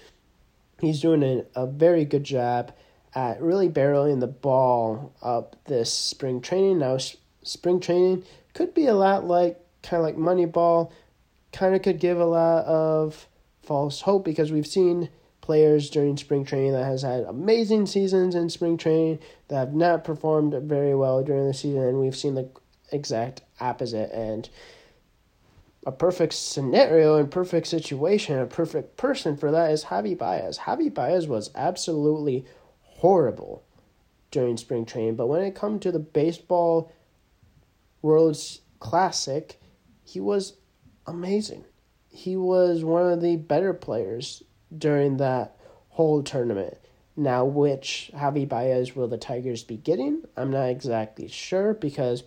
he's 0.80 1.00
doing 1.00 1.22
a, 1.22 1.44
a 1.54 1.66
very 1.66 2.04
good 2.04 2.24
job 2.24 2.72
at 3.14 3.42
really 3.42 3.68
barreling 3.68 4.20
the 4.20 4.26
ball 4.26 5.12
up 5.22 5.56
this 5.64 5.92
spring 5.92 6.40
training. 6.40 6.78
Now, 6.78 6.98
spring 7.42 7.80
training 7.80 8.24
could 8.54 8.74
be 8.74 8.86
a 8.86 8.94
lot 8.94 9.24
like 9.24 9.58
kind 9.82 10.00
of 10.00 10.04
like 10.04 10.16
Moneyball, 10.16 10.92
kind 11.52 11.74
of 11.74 11.82
could 11.82 11.98
give 11.98 12.18
a 12.18 12.24
lot 12.24 12.64
of 12.66 13.26
false 13.62 14.02
hope 14.02 14.24
because 14.24 14.52
we've 14.52 14.66
seen 14.66 15.08
players 15.48 15.88
during 15.88 16.14
spring 16.14 16.44
training 16.44 16.72
that 16.72 16.84
has 16.84 17.00
had 17.00 17.24
amazing 17.24 17.86
seasons 17.86 18.34
in 18.34 18.50
spring 18.50 18.76
training 18.76 19.18
that 19.48 19.56
have 19.56 19.72
not 19.72 20.04
performed 20.04 20.52
very 20.68 20.94
well 20.94 21.24
during 21.24 21.46
the 21.46 21.54
season 21.54 21.80
and 21.80 21.98
we've 21.98 22.14
seen 22.14 22.34
the 22.34 22.50
exact 22.92 23.40
opposite 23.58 24.12
and 24.12 24.50
a 25.86 25.90
perfect 25.90 26.34
scenario 26.34 27.16
and 27.16 27.30
perfect 27.30 27.66
situation, 27.66 28.38
a 28.38 28.44
perfect 28.44 28.98
person 28.98 29.38
for 29.38 29.50
that 29.50 29.70
is 29.70 29.84
Javy 29.84 30.18
Baez. 30.18 30.58
Javy 30.58 30.92
Baez 30.92 31.26
was 31.26 31.50
absolutely 31.54 32.44
horrible 32.82 33.64
during 34.30 34.58
spring 34.58 34.84
training, 34.84 35.16
but 35.16 35.28
when 35.28 35.40
it 35.40 35.54
come 35.54 35.80
to 35.80 35.90
the 35.90 35.98
baseball 35.98 36.92
World's 38.02 38.60
Classic, 38.80 39.58
he 40.04 40.20
was 40.20 40.58
amazing. 41.06 41.64
He 42.10 42.36
was 42.36 42.84
one 42.84 43.10
of 43.10 43.22
the 43.22 43.36
better 43.36 43.72
players 43.72 44.42
during 44.76 45.16
that 45.18 45.56
whole 45.90 46.22
tournament. 46.22 46.76
Now, 47.16 47.44
which 47.44 48.10
Javy 48.14 48.48
Baez 48.48 48.94
will 48.94 49.08
the 49.08 49.18
Tigers 49.18 49.64
be 49.64 49.76
getting? 49.76 50.22
I'm 50.36 50.50
not 50.50 50.68
exactly 50.68 51.26
sure 51.26 51.74
because 51.74 52.22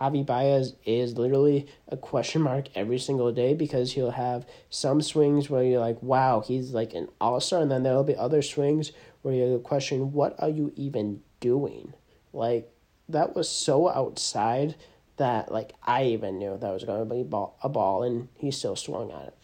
Javy 0.00 0.26
Baez 0.26 0.74
is 0.84 1.16
literally 1.16 1.68
a 1.88 1.96
question 1.96 2.42
mark 2.42 2.66
every 2.74 2.98
single 2.98 3.30
day 3.30 3.54
because 3.54 3.92
he'll 3.92 4.10
have 4.10 4.44
some 4.68 5.00
swings 5.00 5.48
where 5.48 5.62
you're 5.62 5.78
like, 5.78 6.02
wow, 6.02 6.40
he's 6.40 6.72
like 6.72 6.92
an 6.94 7.08
all 7.20 7.40
star, 7.40 7.62
and 7.62 7.70
then 7.70 7.84
there'll 7.84 8.02
be 8.02 8.16
other 8.16 8.42
swings 8.42 8.90
where 9.22 9.34
you 9.34 9.60
question, 9.60 10.12
what 10.12 10.34
are 10.40 10.48
you 10.48 10.72
even 10.74 11.22
doing? 11.38 11.92
Like, 12.32 12.68
that 13.08 13.36
was 13.36 13.48
so 13.48 13.88
outside 13.88 14.74
that 15.18 15.52
like 15.52 15.72
I 15.84 16.04
even 16.04 16.38
knew 16.38 16.56
that 16.56 16.72
was 16.72 16.84
going 16.84 17.08
to 17.08 17.14
be 17.14 17.22
ball, 17.22 17.56
a 17.62 17.68
ball, 17.68 18.02
and 18.02 18.28
he 18.34 18.50
still 18.50 18.76
swung 18.76 19.12
at 19.12 19.28
it. 19.28 19.38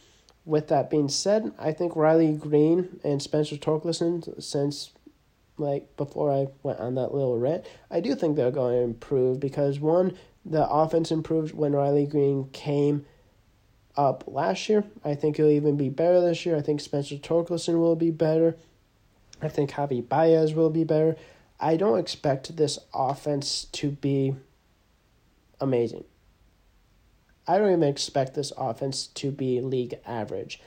With 0.48 0.68
that 0.68 0.88
being 0.88 1.10
said, 1.10 1.52
I 1.58 1.72
think 1.72 1.94
Riley 1.94 2.32
Greene 2.32 3.00
and 3.04 3.20
Spencer 3.20 3.56
Torkelson, 3.56 4.42
since 4.42 4.92
like 5.58 5.94
before 5.98 6.32
I 6.32 6.46
went 6.62 6.80
on 6.80 6.94
that 6.94 7.12
little 7.12 7.38
rant, 7.38 7.66
I 7.90 8.00
do 8.00 8.14
think 8.14 8.34
they're 8.34 8.50
going 8.50 8.74
to 8.74 8.82
improve 8.82 9.40
because 9.40 9.78
one, 9.78 10.16
the 10.46 10.66
offense 10.66 11.10
improved 11.10 11.52
when 11.52 11.74
Riley 11.74 12.06
Greene 12.06 12.48
came 12.54 13.04
up 13.94 14.24
last 14.26 14.70
year. 14.70 14.84
I 15.04 15.14
think 15.16 15.36
he'll 15.36 15.48
even 15.48 15.76
be 15.76 15.90
better 15.90 16.22
this 16.22 16.46
year. 16.46 16.56
I 16.56 16.62
think 16.62 16.80
Spencer 16.80 17.16
Torkelson 17.16 17.78
will 17.78 17.96
be 17.96 18.10
better. 18.10 18.56
I 19.42 19.48
think 19.48 19.72
Javy 19.72 20.08
Baez 20.08 20.54
will 20.54 20.70
be 20.70 20.84
better. 20.84 21.16
I 21.60 21.76
don't 21.76 21.98
expect 21.98 22.56
this 22.56 22.78
offense 22.94 23.64
to 23.72 23.90
be 23.90 24.34
amazing. 25.60 26.04
I 27.48 27.56
don't 27.56 27.72
even 27.72 27.82
expect 27.82 28.34
this 28.34 28.52
offense 28.58 29.06
to 29.06 29.32
be 29.32 29.60
league 29.60 29.98
average. 30.06 30.60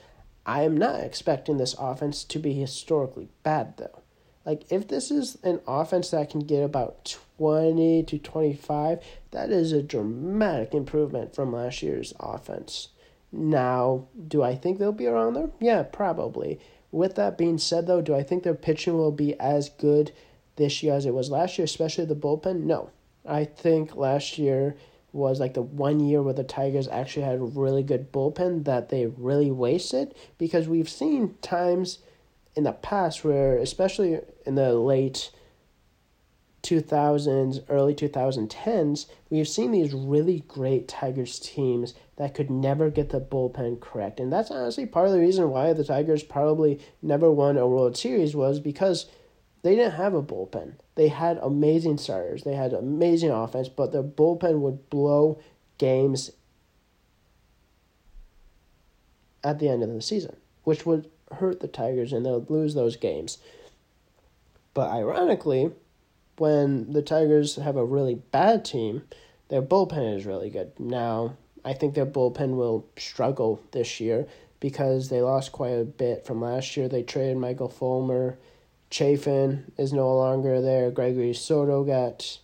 I 0.44 0.62
am 0.62 0.76
not 0.76 1.00
expecting 1.00 1.56
this 1.56 1.76
offense 1.78 2.24
to 2.24 2.40
be 2.40 2.52
historically 2.52 3.28
bad, 3.44 3.76
though. 3.76 4.02
Like, 4.44 4.64
if 4.72 4.88
this 4.88 5.12
is 5.12 5.38
an 5.44 5.60
offense 5.68 6.10
that 6.10 6.30
can 6.30 6.40
get 6.40 6.64
about 6.64 7.16
20 7.38 8.02
to 8.02 8.18
25, 8.18 8.98
that 9.30 9.50
is 9.50 9.70
a 9.70 9.82
dramatic 9.82 10.74
improvement 10.74 11.34
from 11.34 11.52
last 11.52 11.80
year's 11.82 12.12
offense. 12.18 12.88
Now, 13.30 14.08
do 14.26 14.42
I 14.42 14.56
think 14.56 14.78
they'll 14.78 14.90
be 14.90 15.06
around 15.06 15.34
there? 15.34 15.50
Yeah, 15.60 15.84
probably. 15.84 16.58
With 16.90 17.14
that 17.14 17.38
being 17.38 17.58
said, 17.58 17.86
though, 17.86 18.02
do 18.02 18.14
I 18.14 18.24
think 18.24 18.42
their 18.42 18.54
pitching 18.54 18.98
will 18.98 19.12
be 19.12 19.38
as 19.38 19.68
good 19.68 20.12
this 20.56 20.82
year 20.82 20.94
as 20.94 21.06
it 21.06 21.14
was 21.14 21.30
last 21.30 21.56
year, 21.56 21.64
especially 21.64 22.04
the 22.04 22.16
bullpen? 22.16 22.64
No. 22.64 22.90
I 23.24 23.44
think 23.44 23.94
last 23.94 24.36
year 24.36 24.76
was 25.12 25.38
like 25.38 25.54
the 25.54 25.62
one 25.62 26.00
year 26.00 26.22
where 26.22 26.34
the 26.34 26.44
Tigers 26.44 26.88
actually 26.88 27.24
had 27.24 27.36
a 27.36 27.42
really 27.42 27.82
good 27.82 28.12
bullpen 28.12 28.64
that 28.64 28.88
they 28.88 29.06
really 29.06 29.50
wasted 29.50 30.14
because 30.38 30.68
we've 30.68 30.88
seen 30.88 31.34
times 31.42 31.98
in 32.54 32.64
the 32.64 32.72
past 32.72 33.24
where, 33.24 33.56
especially 33.56 34.20
in 34.46 34.54
the 34.54 34.72
late 34.74 35.30
2000s, 36.62 37.64
early 37.68 37.94
2010s, 37.94 39.06
we've 39.30 39.48
seen 39.48 39.72
these 39.72 39.92
really 39.92 40.40
great 40.46 40.86
Tigers 40.86 41.38
teams 41.38 41.94
that 42.16 42.34
could 42.34 42.50
never 42.50 42.88
get 42.88 43.10
the 43.10 43.20
bullpen 43.20 43.80
correct. 43.80 44.20
And 44.20 44.32
that's 44.32 44.50
honestly 44.50 44.86
part 44.86 45.06
of 45.06 45.12
the 45.12 45.20
reason 45.20 45.50
why 45.50 45.72
the 45.72 45.84
Tigers 45.84 46.22
probably 46.22 46.80
never 47.02 47.30
won 47.30 47.58
a 47.58 47.66
World 47.66 47.96
Series 47.96 48.36
was 48.36 48.60
because 48.60 49.06
they 49.62 49.76
didn't 49.76 49.94
have 49.94 50.14
a 50.14 50.22
bullpen. 50.22 50.74
They 50.96 51.08
had 51.08 51.38
amazing 51.38 51.98
starters. 51.98 52.42
They 52.42 52.54
had 52.54 52.72
amazing 52.72 53.30
offense, 53.30 53.68
but 53.68 53.92
their 53.92 54.02
bullpen 54.02 54.60
would 54.60 54.90
blow 54.90 55.40
games 55.78 56.32
at 59.44 59.58
the 59.58 59.68
end 59.68 59.82
of 59.82 59.92
the 59.92 60.02
season, 60.02 60.36
which 60.64 60.84
would 60.84 61.10
hurt 61.32 61.60
the 61.60 61.68
Tigers 61.68 62.12
and 62.12 62.26
they'll 62.26 62.44
lose 62.48 62.74
those 62.74 62.96
games. 62.96 63.38
But 64.74 64.90
ironically, 64.90 65.72
when 66.36 66.92
the 66.92 67.02
Tigers 67.02 67.56
have 67.56 67.76
a 67.76 67.84
really 67.84 68.14
bad 68.14 68.64
team, 68.64 69.02
their 69.48 69.62
bullpen 69.62 70.16
is 70.16 70.26
really 70.26 70.50
good. 70.50 70.72
Now, 70.78 71.36
I 71.64 71.74
think 71.74 71.94
their 71.94 72.06
bullpen 72.06 72.56
will 72.56 72.86
struggle 72.96 73.60
this 73.72 74.00
year 74.00 74.26
because 74.60 75.08
they 75.08 75.20
lost 75.20 75.52
quite 75.52 75.70
a 75.70 75.84
bit 75.84 76.24
from 76.24 76.40
last 76.40 76.76
year. 76.76 76.88
They 76.88 77.02
traded 77.02 77.36
Michael 77.36 77.68
Fulmer 77.68 78.38
Chafin 78.92 79.72
is 79.78 79.92
no 79.92 80.14
longer 80.14 80.60
there. 80.60 80.90
Gregory 80.90 81.32
Soto 81.32 81.82
got 81.82 82.38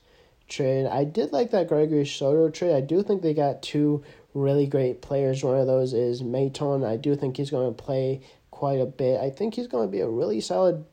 traded. 0.48 0.86
I 0.86 1.04
did 1.04 1.30
like 1.30 1.50
that 1.50 1.68
Gregory 1.68 2.06
Soto 2.06 2.48
trade. 2.48 2.74
I 2.74 2.80
do 2.80 3.02
think 3.02 3.20
they 3.20 3.34
got 3.34 3.62
two 3.62 4.02
really 4.32 4.66
great 4.66 5.02
players. 5.02 5.44
One 5.44 5.58
of 5.58 5.66
those 5.66 5.92
is 5.92 6.22
Maton. 6.22 6.86
I 6.86 6.96
do 6.96 7.14
think 7.14 7.36
he's 7.36 7.50
going 7.50 7.68
to 7.68 7.82
play 7.82 8.22
quite 8.50 8.80
a 8.80 8.86
bit. 8.86 9.20
I 9.20 9.30
think 9.30 9.54
he's 9.54 9.66
going 9.66 9.86
to 9.86 9.92
be 9.92 10.00
a 10.00 10.08
really 10.08 10.40
solid 10.40 10.86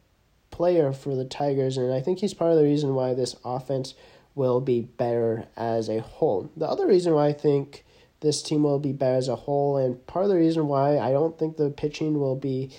player 0.51 0.91
for 0.91 1.15
the 1.15 1.25
Tigers, 1.25 1.77
and 1.77 1.93
I 1.93 2.01
think 2.01 2.19
he's 2.19 2.33
part 2.33 2.51
of 2.51 2.57
the 2.57 2.63
reason 2.63 2.93
why 2.93 3.13
this 3.13 3.35
offense 3.43 3.93
will 4.35 4.59
be 4.59 4.81
better 4.81 5.47
as 5.55 5.89
a 5.89 6.01
whole. 6.01 6.51
The 6.57 6.67
other 6.67 6.85
reason 6.85 7.13
why 7.13 7.27
I 7.27 7.33
think 7.33 7.85
this 8.19 8.41
team 8.41 8.63
will 8.63 8.79
be 8.79 8.91
better 8.91 9.15
as 9.15 9.29
a 9.29 9.35
whole, 9.35 9.77
and 9.77 10.05
part 10.05 10.25
of 10.25 10.29
the 10.29 10.37
reason 10.37 10.67
why 10.67 10.97
I 10.99 11.11
don't 11.11 11.37
think 11.39 11.55
the 11.55 11.69
pitching 11.69 12.19
will 12.19 12.35
be 12.35 12.71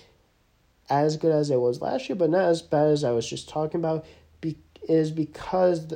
as 0.89 1.17
good 1.17 1.33
as 1.33 1.51
it 1.51 1.61
was 1.61 1.81
last 1.81 2.09
year, 2.09 2.17
but 2.17 2.31
not 2.31 2.45
as 2.45 2.63
bad 2.63 2.89
as 2.89 3.05
I 3.05 3.11
was 3.11 3.29
just 3.29 3.49
talking 3.49 3.81
about, 3.81 4.05
be, 4.41 4.57
is 4.89 5.11
because 5.11 5.95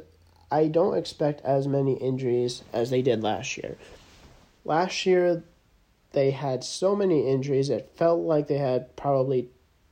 I 0.50 0.66
don't 0.68 0.96
expect 0.96 1.42
as 1.42 1.68
many 1.68 1.94
injuries 1.94 2.62
as 2.72 2.90
they 2.90 3.02
did 3.02 3.22
last 3.22 3.56
year. 3.56 3.76
Last 4.64 5.06
year, 5.06 5.42
they 6.12 6.32
had 6.32 6.64
so 6.64 6.96
many 6.96 7.28
injuries, 7.28 7.70
it 7.70 7.92
felt 7.94 8.20
like 8.20 8.48
they 8.48 8.58
had 8.58 8.96
probably 8.96 9.48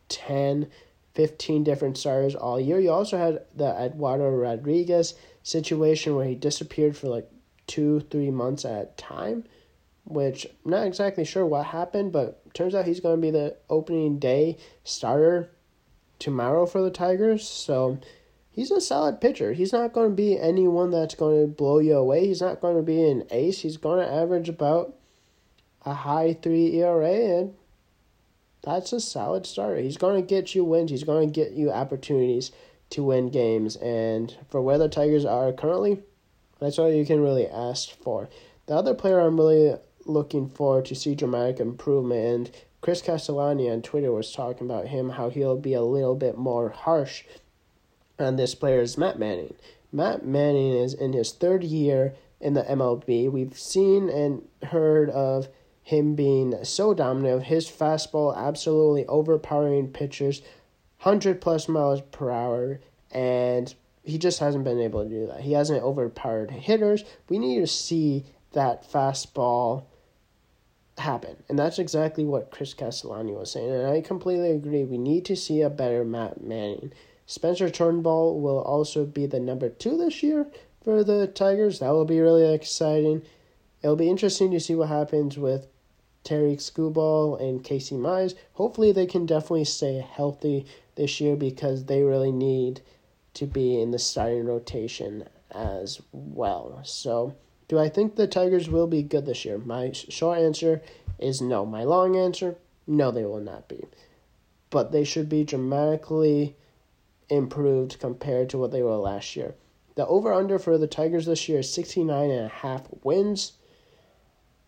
10, 0.09 0.69
15 1.15 1.65
different 1.65 1.97
starters 1.97 2.35
all 2.35 2.61
year. 2.61 2.81
You 2.81 2.91
also 2.91 3.17
had 3.17 3.43
the 3.55 3.71
Eduardo 3.81 4.29
Rodriguez 4.31 5.15
situation 5.43 6.17
where 6.17 6.27
he 6.27 6.35
disappeared 6.35 6.97
for 6.97 7.09
like 7.09 7.31
two, 7.67 8.01
three 8.01 8.31
months 8.31 8.65
at 8.65 8.83
a 8.83 8.87
time 8.97 9.45
which 10.09 10.47
I'm 10.65 10.71
not 10.71 10.87
exactly 10.87 11.25
sure 11.25 11.45
what 11.45 11.67
happened, 11.67 12.13
but 12.13 12.43
turns 12.59 12.75
out 12.75 12.87
he's 12.87 13.01
going 13.01 13.17
to 13.17 13.23
be 13.23 13.31
the 13.31 13.57
opening 13.71 14.19
day 14.19 14.59
starter 14.83 15.49
tomorrow 16.19 16.67
for 16.67 16.83
the 16.83 16.91
Tigers. 16.91 17.49
So 17.49 17.99
he's 18.51 18.73
a 18.73 18.81
solid 18.81 19.21
pitcher. 19.21 19.53
He's 19.53 19.73
not 19.73 19.93
going 19.93 20.11
to 20.11 20.17
be 20.17 20.39
anyone 20.39 20.91
that's 20.91 21.15
going 21.15 21.41
to 21.41 21.47
blow 21.47 21.79
you 21.79 21.97
away. 21.97 22.27
He's 22.27 22.43
not 22.43 22.61
going 22.61 22.77
to 22.77 22.83
be 22.83 23.09
an 23.09 23.23
ace. 23.31 23.61
He's 23.61 23.77
going 23.77 24.05
to 24.05 24.13
average 24.13 24.49
about 24.49 24.97
a 25.87 25.95
high 25.95 26.37
three 26.43 26.81
ERA, 26.81 27.39
and 27.39 27.55
that's 28.63 28.93
a 28.93 28.99
solid 28.99 29.47
starter. 29.47 29.81
He's 29.81 29.97
going 29.97 30.21
to 30.21 30.27
get 30.27 30.57
you 30.57 30.65
wins. 30.65 30.91
He's 30.91 31.05
going 31.05 31.29
to 31.29 31.33
get 31.33 31.53
you 31.53 31.71
opportunities 31.71 32.51
to 32.91 33.05
win 33.05 33.31
games. 33.31 33.77
And 33.77 34.37
for 34.51 34.61
where 34.61 34.79
the 34.79 34.89
Tigers 34.89 35.25
are 35.25 35.53
currently, 35.53 36.03
that's 36.59 36.81
all 36.81 36.93
you 36.93 37.07
can 37.07 37.23
really 37.23 37.47
ask 37.47 37.91
for. 38.03 38.29
The 38.67 38.75
other 38.75 38.95
player 38.95 39.21
I'm 39.21 39.39
really 39.39 39.77
looking 40.09 40.49
forward 40.49 40.87
to 40.87 40.95
see 40.95 41.15
dramatic 41.15 41.61
improvement. 41.61 42.25
And 42.25 42.51
Chris 42.81 43.03
Castellani 43.03 43.71
on 43.71 43.83
Twitter 43.83 44.13
was 44.13 44.33
talking 44.33 44.67
about 44.67 44.89
him, 44.89 45.11
how 45.11 45.31
he'll 45.31 45.57
be 45.57 45.75
a 45.75 45.83
little 45.83 46.15
bit 46.15 46.37
more 46.37 46.71
harsh 46.71 47.25
on 48.19 48.37
this 48.37 48.55
player 48.55 48.81
is 48.81 48.99
Matt 48.99 49.19
Manning. 49.19 49.55
Matt 49.93 50.25
Manning 50.25 50.73
is 50.73 50.95
in 50.95 51.13
his 51.13 51.33
third 51.33 51.65
year 51.65 52.15
in 52.41 52.55
the 52.55 52.63
MLB. 52.63 53.31
We've 53.31 53.59
seen 53.59 54.09
and 54.09 54.47
heard 54.65 55.11
of 55.11 55.49
him 55.83 56.15
being 56.15 56.55
so 56.65 56.93
dominant, 56.93 57.35
of 57.35 57.43
his 57.45 57.69
fastball 57.69 58.37
absolutely 58.37 59.07
overpowering 59.07 59.89
pitchers, 59.89 60.43
100 61.03 61.41
plus 61.41 61.69
miles 61.69 62.03
per 62.13 62.31
hour, 62.31 62.81
and 63.11 63.75
he 64.03 64.19
just 64.19 64.41
hasn't 64.41 64.65
been 64.65 64.81
able 64.81 65.05
to 65.05 65.09
do 65.09 65.27
that. 65.29 65.41
He 65.41 65.53
hasn't 65.53 65.83
overpowered 65.83 66.51
hitters. 66.51 67.05
We 67.29 67.39
need 67.39 67.61
to 67.61 67.67
see 67.67 68.25
that 68.53 68.91
fastball 68.91 69.85
happen. 70.99 71.37
And 71.49 71.59
that's 71.59 71.79
exactly 71.79 72.25
what 72.25 72.51
Chris 72.51 72.75
Castellani 72.75 73.33
was 73.33 73.51
saying. 73.51 73.71
And 73.71 73.87
I 73.87 74.01
completely 74.01 74.53
agree. 74.53 74.85
We 74.85 74.99
need 74.99 75.25
to 75.27 75.37
see 75.37 75.63
a 75.63 75.71
better 75.71 76.05
Matt 76.05 76.43
Manning. 76.43 76.93
Spencer 77.27 77.69
Turnbull 77.69 78.41
will 78.41 78.61
also 78.61 79.05
be 79.05 79.27
the 79.27 79.41
number 79.41 79.69
two 79.69 79.97
this 79.97 80.23
year 80.23 80.47
for 80.83 81.05
the 81.05 81.27
Tigers. 81.27 81.81
That 81.81 81.91
will 81.91 82.05
be 82.05 82.21
really 82.21 82.55
exciting. 82.55 83.23
It'll 83.83 83.97
be 83.97 84.09
interesting 84.09 84.51
to 84.53 84.61
see 84.61 84.75
what 84.75 84.89
happens 84.89 85.39
with 85.39 85.69
Tarik 86.25 86.59
Skubal 86.59 87.41
and 87.41 87.63
Casey 87.63 87.97
Mize. 87.97 88.35
Hopefully, 88.55 88.93
they 88.93 89.07
can 89.07 89.27
definitely 89.27 89.65
stay 89.65 89.99
healthy 89.99 90.67
this 90.97 91.21
year 91.21 91.37
because 91.37 91.85
they 91.85 92.03
really 92.03 92.33
need 92.33 92.81
to 93.35 93.47
be 93.47 93.81
in 93.81 93.93
the 93.93 93.99
starting 93.99 94.45
rotation 94.45 95.29
as 95.53 96.01
well. 96.13 96.81
So, 96.85 97.35
do 97.69 97.79
I 97.79 97.91
think 97.91 98.17
the 98.17 98.27
Tigers 98.27 98.69
will 98.69 98.87
be 98.87 99.03
good 99.03 99.27
this 99.27 99.45
year? 99.45 99.59
My 99.59 99.93
short 99.93 100.39
answer 100.39 100.83
is 101.19 101.43
no. 101.43 101.67
My 101.67 101.85
long 101.85 102.17
answer, 102.17 102.57
no, 102.87 103.11
they 103.11 103.25
will 103.25 103.41
not 103.41 103.69
be. 103.69 103.85
But 104.71 104.91
they 104.91 105.05
should 105.05 105.29
be 105.29 105.45
dramatically 105.45 106.57
improved 107.29 108.01
compared 108.01 108.49
to 108.51 108.59
what 108.59 108.73
they 108.73 108.83
were 108.83 108.97
last 108.97 109.37
year. 109.37 109.55
The 109.97 110.07
over 110.07 110.33
under 110.33 110.59
for 110.59 110.79
the 110.79 110.87
Tigers 110.87 111.27
this 111.27 111.49
year 111.49 111.59
is 111.59 111.73
69 111.73 112.31
and 112.31 112.47
a 112.47 112.49
half 112.49 112.89
wins. 113.03 113.53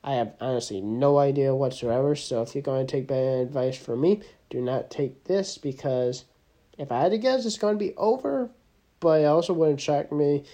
I 0.02 0.14
have 0.14 0.34
honestly 0.40 0.80
no 0.80 1.18
idea 1.18 1.54
whatsoever. 1.54 2.14
So 2.16 2.42
if 2.42 2.54
you're 2.54 2.62
going 2.62 2.86
to 2.86 2.90
take 2.90 3.06
bad 3.06 3.38
advice 3.38 3.76
from 3.76 4.00
me, 4.00 4.22
do 4.50 4.60
not 4.60 4.90
take 4.90 5.24
this 5.24 5.56
because 5.56 6.24
if 6.78 6.90
I 6.90 7.00
had 7.00 7.12
to 7.12 7.18
guess, 7.18 7.46
it's 7.46 7.58
going 7.58 7.78
to 7.78 7.84
be 7.84 7.94
over. 7.96 8.50
But 8.98 9.22
it 9.22 9.26
also 9.26 9.54
wouldn't 9.54 9.80
shock 9.80 10.10
me 10.12 10.44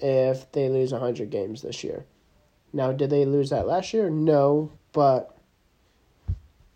if 0.00 0.50
they 0.52 0.68
lose 0.68 0.92
100 0.92 1.30
games 1.30 1.62
this 1.62 1.84
year. 1.84 2.04
Now, 2.72 2.92
did 2.92 3.10
they 3.10 3.24
lose 3.24 3.50
that 3.50 3.66
last 3.66 3.92
year? 3.94 4.10
No, 4.10 4.72
but 4.92 5.36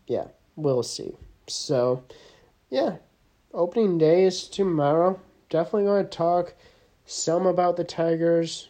yeah, 0.06 0.28
we'll 0.56 0.82
see. 0.82 1.16
So, 1.48 2.04
yeah, 2.70 2.96
opening 3.52 3.98
day 3.98 4.24
is 4.24 4.48
tomorrow. 4.48 5.20
Definitely 5.50 5.84
going 5.84 6.04
to 6.04 6.10
talk 6.10 6.54
some 7.06 7.46
about 7.46 7.76
the 7.76 7.84
Tigers. 7.84 8.68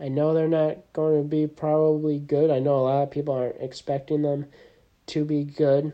I 0.00 0.08
know 0.08 0.32
they're 0.32 0.48
not 0.48 0.78
going 0.92 1.22
to 1.22 1.28
be 1.28 1.46
probably 1.46 2.18
good. 2.20 2.50
I 2.50 2.60
know 2.60 2.76
a 2.76 2.82
lot 2.82 3.02
of 3.02 3.10
people 3.10 3.34
aren't 3.34 3.60
expecting 3.60 4.22
them 4.22 4.46
to 5.08 5.24
be 5.24 5.44
good. 5.44 5.92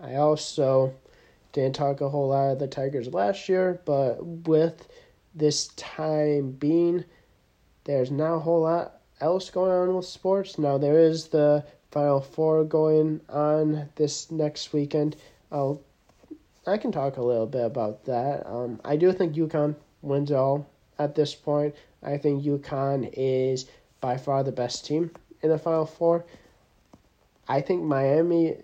I 0.00 0.16
also 0.16 0.94
didn't 1.56 1.74
talk 1.74 2.02
a 2.02 2.08
whole 2.08 2.28
lot 2.28 2.50
of 2.52 2.58
the 2.58 2.66
Tigers 2.66 3.08
last 3.08 3.48
year, 3.48 3.80
but 3.86 4.24
with 4.24 4.86
this 5.34 5.68
time 5.68 6.50
being, 6.52 7.02
there's 7.84 8.10
not 8.10 8.34
a 8.34 8.38
whole 8.38 8.60
lot 8.60 9.00
else 9.20 9.48
going 9.48 9.70
on 9.70 9.96
with 9.96 10.04
sports. 10.04 10.58
Now, 10.58 10.76
there 10.76 10.98
is 10.98 11.28
the 11.28 11.64
Final 11.90 12.20
Four 12.20 12.64
going 12.64 13.22
on 13.30 13.88
this 13.94 14.30
next 14.30 14.74
weekend. 14.74 15.16
I'll 15.50 15.82
I 16.66 16.76
can 16.76 16.92
talk 16.92 17.16
a 17.16 17.22
little 17.22 17.46
bit 17.46 17.64
about 17.64 18.04
that. 18.04 18.46
Um, 18.46 18.80
I 18.84 18.96
do 18.96 19.12
think 19.12 19.34
UConn 19.34 19.76
wins 20.02 20.32
all 20.32 20.68
at 20.98 21.14
this 21.14 21.34
point. 21.34 21.74
I 22.02 22.18
think 22.18 22.44
UConn 22.44 23.08
is 23.14 23.66
by 24.00 24.18
far 24.18 24.42
the 24.42 24.52
best 24.52 24.84
team 24.84 25.10
in 25.42 25.48
the 25.48 25.58
Final 25.58 25.86
Four. 25.86 26.26
I 27.48 27.62
think 27.62 27.82
Miami 27.82 28.56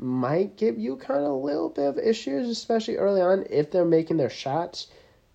might 0.00 0.56
give 0.56 0.76
UConn 0.76 1.26
a 1.28 1.32
little 1.32 1.68
bit 1.68 1.84
of 1.84 1.98
issues, 1.98 2.48
especially 2.48 2.96
early 2.96 3.20
on 3.20 3.44
if 3.50 3.70
they're 3.70 3.84
making 3.84 4.16
their 4.16 4.30
shots. 4.30 4.86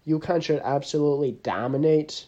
UConn 0.07 0.41
should 0.41 0.60
absolutely 0.63 1.34
dominate 1.34 2.25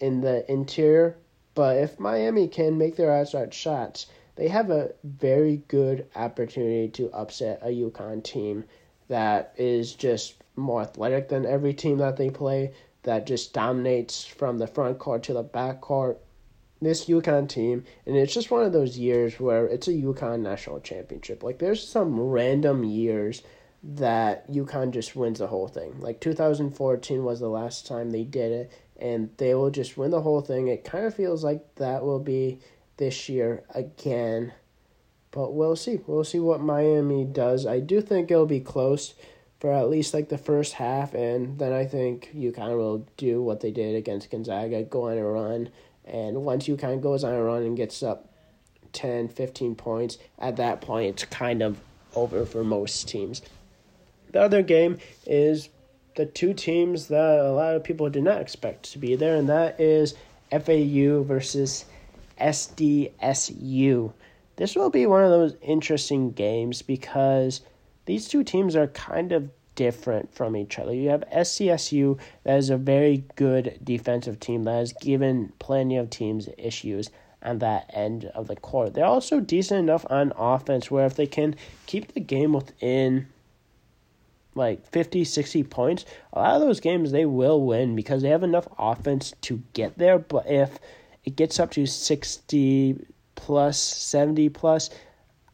in 0.00 0.20
the 0.20 0.50
interior, 0.50 1.16
but 1.54 1.76
if 1.76 2.00
Miami 2.00 2.48
can 2.48 2.76
make 2.76 2.96
their 2.96 3.12
outside 3.12 3.54
shots, 3.54 4.06
they 4.34 4.48
have 4.48 4.70
a 4.70 4.92
very 5.04 5.58
good 5.68 6.08
opportunity 6.16 6.88
to 6.88 7.12
upset 7.12 7.60
a 7.62 7.68
UConn 7.68 8.24
team 8.24 8.64
that 9.06 9.54
is 9.56 9.94
just 9.94 10.34
more 10.56 10.82
athletic 10.82 11.28
than 11.28 11.46
every 11.46 11.72
team 11.72 11.98
that 11.98 12.16
they 12.16 12.30
play, 12.30 12.72
that 13.04 13.26
just 13.26 13.52
dominates 13.52 14.24
from 14.24 14.58
the 14.58 14.66
front 14.66 14.98
court 14.98 15.22
to 15.22 15.32
the 15.32 15.42
back 15.42 15.80
court. 15.80 16.20
This 16.84 17.06
UConn 17.06 17.48
team, 17.48 17.84
and 18.06 18.16
it's 18.16 18.32
just 18.34 18.50
one 18.50 18.62
of 18.62 18.72
those 18.72 18.98
years 18.98 19.40
where 19.40 19.66
it's 19.66 19.88
a 19.88 19.92
UConn 19.92 20.40
national 20.40 20.80
championship. 20.80 21.42
Like, 21.42 21.58
there's 21.58 21.86
some 21.86 22.20
random 22.20 22.84
years 22.84 23.42
that 23.82 24.50
UConn 24.50 24.90
just 24.92 25.16
wins 25.16 25.38
the 25.38 25.46
whole 25.46 25.66
thing. 25.66 25.98
Like, 25.98 26.20
2014 26.20 27.24
was 27.24 27.40
the 27.40 27.48
last 27.48 27.86
time 27.86 28.10
they 28.10 28.24
did 28.24 28.52
it, 28.52 28.72
and 28.98 29.30
they 29.38 29.54
will 29.54 29.70
just 29.70 29.96
win 29.96 30.10
the 30.10 30.20
whole 30.20 30.40
thing. 30.40 30.68
It 30.68 30.84
kind 30.84 31.04
of 31.06 31.14
feels 31.14 31.42
like 31.42 31.74
that 31.76 32.04
will 32.04 32.20
be 32.20 32.60
this 32.98 33.28
year 33.28 33.64
again. 33.74 34.52
But 35.30 35.54
we'll 35.54 35.76
see. 35.76 36.00
We'll 36.06 36.22
see 36.22 36.38
what 36.38 36.60
Miami 36.60 37.24
does. 37.24 37.66
I 37.66 37.80
do 37.80 38.00
think 38.00 38.30
it'll 38.30 38.46
be 38.46 38.60
close 38.60 39.14
for 39.58 39.72
at 39.72 39.88
least 39.88 40.12
like 40.12 40.28
the 40.28 40.36
first 40.36 40.74
half, 40.74 41.14
and 41.14 41.58
then 41.58 41.72
I 41.72 41.86
think 41.86 42.30
UConn 42.36 42.76
will 42.76 43.08
do 43.16 43.42
what 43.42 43.60
they 43.60 43.70
did 43.70 43.96
against 43.96 44.30
Gonzaga, 44.30 44.82
go 44.82 45.08
on 45.08 45.16
a 45.16 45.24
run. 45.24 45.70
And 46.04 46.44
once 46.44 46.68
you 46.68 46.76
kind 46.76 46.94
of 46.94 47.00
goes 47.00 47.24
on 47.24 47.32
a 47.32 47.42
run 47.42 47.62
and 47.62 47.76
gets 47.76 48.02
up 48.02 48.28
10, 48.92 49.28
15 49.28 49.74
points, 49.74 50.18
at 50.38 50.56
that 50.56 50.80
point 50.80 51.10
it's 51.10 51.24
kind 51.24 51.62
of 51.62 51.80
over 52.14 52.44
for 52.44 52.62
most 52.62 53.08
teams. 53.08 53.42
The 54.32 54.40
other 54.40 54.62
game 54.62 54.98
is 55.26 55.68
the 56.16 56.26
two 56.26 56.54
teams 56.54 57.08
that 57.08 57.38
a 57.40 57.52
lot 57.52 57.74
of 57.74 57.84
people 57.84 58.08
did 58.10 58.22
not 58.22 58.40
expect 58.40 58.92
to 58.92 58.98
be 58.98 59.16
there, 59.16 59.36
and 59.36 59.48
that 59.48 59.80
is 59.80 60.14
FAU 60.50 61.22
versus 61.22 61.84
SDSU. 62.40 64.12
This 64.56 64.76
will 64.76 64.90
be 64.90 65.06
one 65.06 65.24
of 65.24 65.30
those 65.30 65.56
interesting 65.62 66.30
games 66.30 66.82
because 66.82 67.62
these 68.06 68.28
two 68.28 68.44
teams 68.44 68.76
are 68.76 68.86
kind 68.88 69.32
of 69.32 69.50
different 69.74 70.34
from 70.34 70.56
each 70.56 70.78
other. 70.78 70.94
You 70.94 71.10
have 71.10 71.24
SDSU 71.32 72.18
that 72.44 72.58
is 72.58 72.70
a 72.70 72.76
very 72.76 73.24
good 73.36 73.78
defensive 73.82 74.40
team 74.40 74.64
that 74.64 74.72
has 74.72 74.92
given 74.92 75.52
plenty 75.58 75.96
of 75.96 76.10
teams 76.10 76.48
issues 76.58 77.10
on 77.42 77.58
that 77.58 77.90
end 77.92 78.24
of 78.34 78.48
the 78.48 78.56
court. 78.56 78.94
They're 78.94 79.04
also 79.04 79.40
decent 79.40 79.80
enough 79.80 80.06
on 80.08 80.32
offense 80.36 80.90
where 80.90 81.06
if 81.06 81.16
they 81.16 81.26
can 81.26 81.56
keep 81.86 82.12
the 82.12 82.20
game 82.20 82.52
within 82.54 83.28
like 84.54 84.86
50, 84.86 85.24
60 85.24 85.64
points, 85.64 86.04
a 86.32 86.38
lot 86.38 86.54
of 86.54 86.60
those 86.62 86.80
games 86.80 87.10
they 87.10 87.26
will 87.26 87.60
win 87.60 87.96
because 87.96 88.22
they 88.22 88.28
have 88.28 88.42
enough 88.42 88.68
offense 88.78 89.34
to 89.42 89.62
get 89.72 89.98
there. 89.98 90.18
But 90.18 90.48
if 90.48 90.78
it 91.24 91.36
gets 91.36 91.58
up 91.58 91.70
to 91.72 91.86
60 91.86 93.06
plus, 93.34 93.78
70 93.78 94.48
plus, 94.50 94.90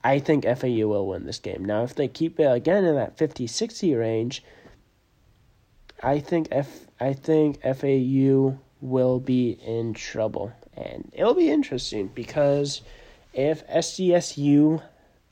I 0.02 0.18
think 0.18 0.44
FAU 0.44 0.88
will 0.88 1.06
win 1.06 1.26
this 1.26 1.38
game. 1.38 1.64
Now, 1.64 1.84
if 1.84 1.94
they 1.94 2.08
keep 2.08 2.40
it 2.40 2.44
again 2.44 2.84
in 2.84 2.94
that 2.94 3.18
50 3.18 3.46
60 3.46 3.94
range, 3.94 4.42
I 6.02 6.20
think 6.20 6.48
F 6.50 6.86
I 6.98 7.12
think 7.12 7.60
FAU 7.62 8.58
will 8.80 9.20
be 9.20 9.50
in 9.50 9.92
trouble. 9.92 10.52
And 10.74 11.10
it'll 11.12 11.34
be 11.34 11.50
interesting 11.50 12.10
because 12.14 12.80
if 13.34 13.66
SDSU 13.68 14.82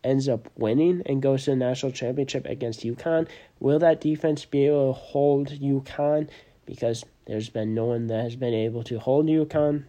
ends 0.04 0.28
up 0.28 0.48
winning 0.56 1.02
and 1.06 1.22
goes 1.22 1.44
to 1.44 1.50
the 1.50 1.56
national 1.56 1.92
championship 1.92 2.46
against 2.46 2.84
UConn, 2.84 3.28
will 3.60 3.78
that 3.78 4.00
defense 4.00 4.44
be 4.44 4.66
able 4.66 4.92
to 4.94 5.00
hold 5.00 5.48
UConn? 5.48 6.28
Because 6.66 7.04
there's 7.26 7.48
been 7.48 7.74
no 7.74 7.86
one 7.86 8.06
that 8.08 8.22
has 8.22 8.36
been 8.36 8.54
able 8.54 8.82
to 8.84 8.98
hold 8.98 9.26
UConn 9.26 9.84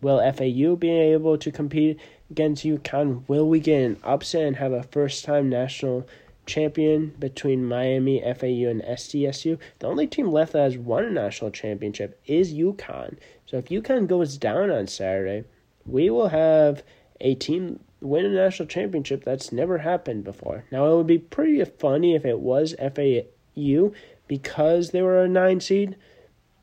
Will 0.00 0.18
FAU 0.32 0.76
be 0.76 0.90
able 0.90 1.36
to 1.38 1.50
compete 1.50 1.98
against 2.30 2.64
UConn? 2.64 3.22
Will 3.28 3.48
we 3.48 3.60
get 3.60 3.82
an 3.82 3.98
upset 4.02 4.42
and 4.42 4.56
have 4.56 4.72
a 4.72 4.82
first 4.82 5.24
time 5.24 5.48
national 5.48 6.06
champion 6.46 7.14
between 7.18 7.64
Miami, 7.64 8.20
FAU, 8.20 8.68
and 8.68 8.82
SDSU? 8.82 9.58
The 9.78 9.86
only 9.86 10.06
team 10.06 10.30
left 10.30 10.52
that 10.52 10.62
has 10.62 10.78
won 10.78 11.04
a 11.04 11.10
national 11.10 11.50
championship 11.50 12.20
is 12.26 12.54
UConn. 12.54 13.18
So 13.46 13.58
if 13.58 13.66
UConn 13.66 14.06
goes 14.06 14.36
down 14.38 14.70
on 14.70 14.86
Saturday, 14.86 15.44
we 15.84 16.08
will 16.08 16.28
have 16.28 16.82
a 17.20 17.34
team 17.34 17.80
win 18.00 18.24
a 18.24 18.30
national 18.30 18.66
championship 18.66 19.24
that's 19.24 19.52
never 19.52 19.78
happened 19.78 20.24
before. 20.24 20.64
Now, 20.70 20.90
it 20.90 20.96
would 20.96 21.06
be 21.06 21.18
pretty 21.18 21.62
funny 21.64 22.14
if 22.14 22.24
it 22.24 22.40
was 22.40 22.74
FAU 22.78 23.92
because 24.26 24.90
they 24.90 25.02
were 25.02 25.22
a 25.22 25.28
nine 25.28 25.60
seed, 25.60 25.96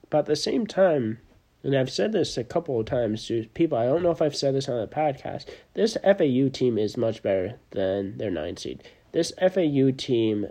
but 0.10 0.20
at 0.20 0.26
the 0.26 0.36
same 0.36 0.66
time, 0.66 1.20
and 1.68 1.76
I've 1.76 1.92
said 1.92 2.14
this 2.14 2.38
a 2.38 2.46
couple 2.46 2.80
of 2.80 2.86
times 2.86 3.28
to 3.28 3.46
people. 3.54 3.78
I 3.78 3.86
don't 3.88 4.02
know 4.02 4.12
if 4.12 4.22
I've 4.22 4.38
said 4.38 4.56
this 4.56 4.70
on 4.70 4.80
the 4.80 4.88
podcast. 4.88 5.48
This 5.74 5.98
FAU 6.02 6.48
team 6.48 6.78
is 6.78 6.96
much 6.96 7.22
better 7.22 7.60
than 7.72 8.18
their 8.18 8.32
nine 8.32 8.56
seed. 8.56 8.86
This 9.12 9.34
FAU 9.38 9.92
team, 9.92 10.48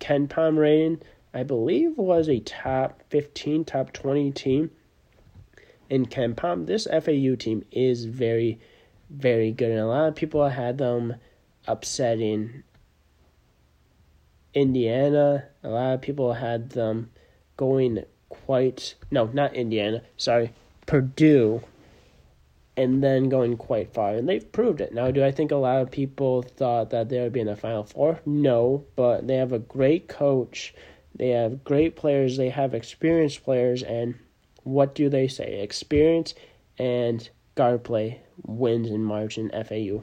KenPom 0.00 0.58
rating, 0.58 1.00
I 1.32 1.44
believe 1.44 1.96
was 1.96 2.28
a 2.28 2.40
top 2.40 3.00
15, 3.08 3.64
top 3.64 3.94
20 3.94 4.32
team 4.32 4.70
in 5.88 6.04
KenPom. 6.04 6.66
This 6.66 6.86
FAU 6.90 7.36
team 7.36 7.64
is 7.72 8.04
very, 8.04 8.60
very 9.08 9.50
good. 9.50 9.70
And 9.70 9.80
a 9.80 9.86
lot 9.86 10.08
of 10.08 10.14
people 10.14 10.46
had 10.46 10.76
them 10.76 11.14
upsetting 11.66 12.64
Indiana. 14.52 15.46
A 15.62 15.68
lot 15.70 15.94
of 15.94 16.02
people 16.02 16.34
had 16.34 16.68
them 16.68 17.12
going 17.56 18.04
quite 18.46 18.94
no, 19.10 19.26
not 19.26 19.54
Indiana. 19.54 20.02
Sorry, 20.16 20.52
Purdue 20.86 21.62
and 22.76 23.02
then 23.02 23.28
going 23.28 23.56
quite 23.56 23.92
far. 23.92 24.14
And 24.14 24.28
they've 24.28 24.50
proved 24.52 24.80
it. 24.80 24.92
Now, 24.92 25.10
do 25.10 25.24
I 25.24 25.30
think 25.30 25.52
a 25.52 25.56
lot 25.56 25.80
of 25.80 25.90
people 25.90 26.42
thought 26.42 26.90
that 26.90 27.08
they 27.08 27.20
would 27.20 27.32
be 27.32 27.40
in 27.40 27.46
the 27.46 27.56
Final 27.56 27.84
Four? 27.84 28.20
No, 28.26 28.84
but 28.96 29.26
they 29.26 29.36
have 29.36 29.52
a 29.52 29.58
great 29.58 30.08
coach. 30.08 30.74
They 31.14 31.28
have 31.28 31.62
great 31.62 31.94
players. 31.96 32.36
They 32.36 32.48
have 32.48 32.74
experienced 32.74 33.44
players. 33.44 33.82
And 33.82 34.16
what 34.64 34.94
do 34.94 35.08
they 35.08 35.28
say? 35.28 35.60
Experience 35.60 36.34
and 36.78 37.28
guard 37.54 37.84
play 37.84 38.20
wins 38.44 38.90
in 38.90 39.04
March, 39.04 39.38
and 39.38 39.52
FAU 39.52 40.02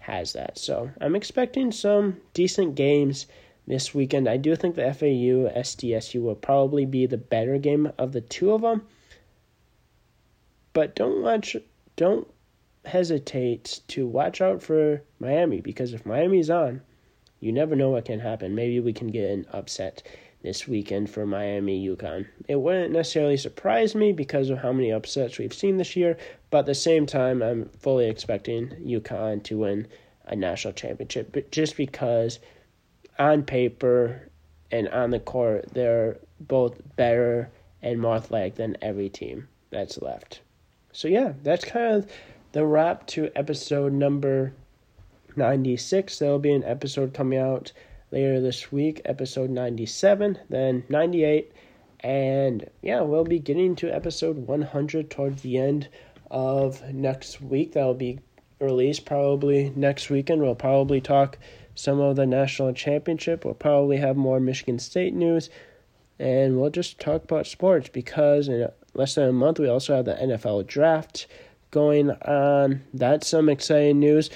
has 0.00 0.32
that. 0.32 0.58
So 0.58 0.90
I'm 1.00 1.14
expecting 1.14 1.70
some 1.70 2.16
decent 2.34 2.74
games 2.74 3.26
this 3.68 3.94
weekend. 3.94 4.28
I 4.28 4.38
do 4.38 4.56
think 4.56 4.74
the 4.74 4.92
FAU 4.92 5.52
SDSU 5.60 6.22
will 6.22 6.34
probably 6.34 6.86
be 6.86 7.06
the 7.06 7.18
better 7.18 7.58
game 7.58 7.92
of 7.98 8.12
the 8.12 8.22
two 8.22 8.52
of 8.52 8.62
them. 8.62 8.86
But 10.72 10.96
don't 10.96 11.22
watch 11.22 11.56
don't 11.96 12.26
hesitate 12.84 13.80
to 13.88 14.06
watch 14.06 14.40
out 14.40 14.62
for 14.62 15.02
Miami 15.20 15.60
because 15.60 15.92
if 15.92 16.06
Miami's 16.06 16.48
on, 16.48 16.80
you 17.40 17.52
never 17.52 17.76
know 17.76 17.90
what 17.90 18.06
can 18.06 18.20
happen. 18.20 18.54
Maybe 18.54 18.80
we 18.80 18.92
can 18.92 19.08
get 19.08 19.30
an 19.30 19.46
upset 19.52 20.02
this 20.42 20.66
weekend 20.66 21.10
for 21.10 21.26
Miami 21.26 21.86
UConn. 21.86 22.26
It 22.46 22.56
wouldn't 22.56 22.92
necessarily 22.92 23.36
surprise 23.36 23.94
me 23.94 24.12
because 24.12 24.50
of 24.50 24.58
how 24.58 24.72
many 24.72 24.92
upsets 24.92 25.36
we've 25.36 25.52
seen 25.52 25.76
this 25.76 25.96
year, 25.96 26.16
but 26.50 26.60
at 26.60 26.66
the 26.66 26.74
same 26.74 27.06
time, 27.06 27.42
I'm 27.42 27.68
fully 27.80 28.08
expecting 28.08 28.68
UConn 28.68 29.42
to 29.44 29.58
win 29.58 29.88
a 30.24 30.36
national 30.36 30.74
championship 30.74 31.32
but 31.32 31.50
just 31.50 31.76
because 31.76 32.38
on 33.18 33.42
paper 33.42 34.28
and 34.70 34.88
on 34.88 35.10
the 35.10 35.20
court, 35.20 35.72
they're 35.72 36.18
both 36.40 36.80
better 36.96 37.50
and 37.82 38.00
more 38.00 38.16
athletic 38.16 38.56
than 38.56 38.76
every 38.82 39.08
team 39.08 39.48
that's 39.70 40.00
left. 40.00 40.40
So 40.92 41.08
yeah, 41.08 41.32
that's 41.42 41.64
kind 41.64 41.96
of 41.96 42.10
the 42.52 42.64
wrap 42.64 43.06
to 43.08 43.30
episode 43.36 43.92
number 43.92 44.52
96. 45.36 46.18
There'll 46.18 46.38
be 46.38 46.52
an 46.52 46.64
episode 46.64 47.14
coming 47.14 47.38
out 47.38 47.72
later 48.10 48.40
this 48.40 48.72
week, 48.72 49.02
episode 49.04 49.50
97, 49.50 50.38
then 50.48 50.82
98, 50.88 51.52
and 52.00 52.68
yeah, 52.82 53.00
we'll 53.00 53.24
be 53.24 53.38
getting 53.38 53.76
to 53.76 53.90
episode 53.90 54.36
100 54.46 55.10
towards 55.10 55.42
the 55.42 55.58
end 55.58 55.88
of 56.30 56.82
next 56.92 57.40
week. 57.40 57.72
That'll 57.72 57.94
be 57.94 58.20
released 58.60 59.04
probably 59.04 59.72
next 59.76 60.10
weekend. 60.10 60.42
We'll 60.42 60.54
probably 60.54 61.00
talk 61.00 61.38
some 61.78 62.00
of 62.00 62.16
the 62.16 62.26
national 62.26 62.72
championship. 62.72 63.44
We'll 63.44 63.54
probably 63.54 63.98
have 63.98 64.16
more 64.16 64.40
Michigan 64.40 64.80
State 64.80 65.14
news, 65.14 65.48
and 66.18 66.58
we'll 66.58 66.70
just 66.70 66.98
talk 66.98 67.22
about 67.22 67.46
sports 67.46 67.88
because 67.88 68.48
in 68.48 68.68
less 68.94 69.14
than 69.14 69.28
a 69.28 69.32
month, 69.32 69.60
we 69.60 69.68
also 69.68 69.94
have 69.94 70.04
the 70.04 70.14
NFL 70.14 70.66
draft 70.66 71.28
going 71.70 72.10
on. 72.10 72.82
That's 72.92 73.28
some 73.28 73.48
exciting 73.48 74.00
news. 74.00 74.28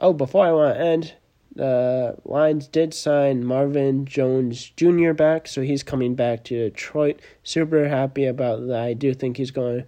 Oh, 0.00 0.12
before 0.12 0.44
I 0.44 0.52
want 0.52 0.74
to 0.74 0.80
end, 0.80 1.14
the 1.54 2.16
Lions 2.24 2.66
did 2.66 2.92
sign 2.94 3.44
Marvin 3.44 4.04
Jones 4.04 4.72
Jr. 4.76 5.12
back, 5.12 5.46
so 5.46 5.62
he's 5.62 5.84
coming 5.84 6.16
back 6.16 6.44
to 6.44 6.70
Detroit. 6.70 7.20
Super 7.44 7.88
happy 7.88 8.26
about 8.26 8.66
that. 8.66 8.80
I 8.80 8.92
do 8.94 9.14
think 9.14 9.36
he's 9.36 9.50
going 9.52 9.82
to 9.82 9.86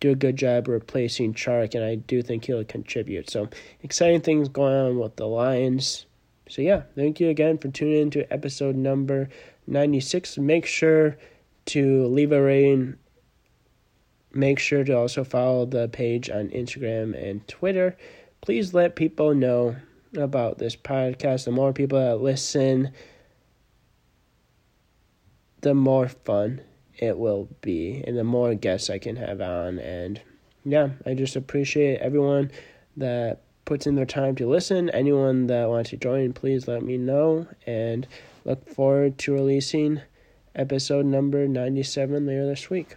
do 0.00 0.10
a 0.10 0.16
good 0.16 0.36
job 0.36 0.68
replacing 0.68 1.32
Chark, 1.32 1.74
and 1.74 1.84
I 1.84 1.94
do 1.94 2.20
think 2.22 2.44
he'll 2.44 2.64
contribute. 2.64 3.30
So, 3.30 3.48
exciting 3.82 4.20
things 4.20 4.48
going 4.48 4.74
on 4.74 4.98
with 4.98 5.16
the 5.16 5.26
Lions. 5.26 6.06
So, 6.48 6.62
yeah, 6.62 6.82
thank 6.94 7.20
you 7.20 7.28
again 7.28 7.58
for 7.58 7.68
tuning 7.68 8.02
in 8.02 8.10
to 8.10 8.32
episode 8.32 8.76
number 8.76 9.28
96. 9.66 10.38
Make 10.38 10.66
sure 10.66 11.16
to 11.66 12.06
leave 12.06 12.32
a 12.32 12.42
rating 12.42 12.96
Make 14.34 14.58
sure 14.58 14.82
to 14.84 14.96
also 14.96 15.24
follow 15.24 15.66
the 15.66 15.88
page 15.88 16.30
on 16.30 16.48
Instagram 16.48 17.14
and 17.20 17.46
Twitter. 17.48 17.96
Please 18.40 18.72
let 18.72 18.96
people 18.96 19.34
know 19.34 19.76
about 20.16 20.58
this 20.58 20.74
podcast. 20.74 21.44
The 21.44 21.50
more 21.50 21.72
people 21.72 21.98
that 21.98 22.22
listen, 22.22 22.92
the 25.60 25.74
more 25.74 26.08
fun 26.08 26.62
it 26.98 27.18
will 27.18 27.48
be, 27.60 28.02
and 28.06 28.16
the 28.16 28.24
more 28.24 28.54
guests 28.54 28.88
I 28.88 28.98
can 28.98 29.16
have 29.16 29.42
on. 29.42 29.78
And 29.78 30.20
yeah, 30.64 30.90
I 31.04 31.12
just 31.12 31.36
appreciate 31.36 32.00
everyone 32.00 32.52
that 32.96 33.42
puts 33.72 33.86
in 33.86 33.94
their 33.94 34.04
time 34.04 34.34
to 34.36 34.46
listen. 34.46 34.90
Anyone 34.90 35.46
that 35.46 35.66
wants 35.66 35.88
to 35.88 35.96
join, 35.96 36.34
please 36.34 36.68
let 36.68 36.82
me 36.82 36.98
know. 36.98 37.46
And 37.66 38.06
look 38.44 38.68
forward 38.68 39.16
to 39.20 39.32
releasing 39.32 40.02
episode 40.54 41.06
number 41.06 41.48
97 41.48 42.26
later 42.26 42.44
this 42.44 42.68
week. 42.68 42.96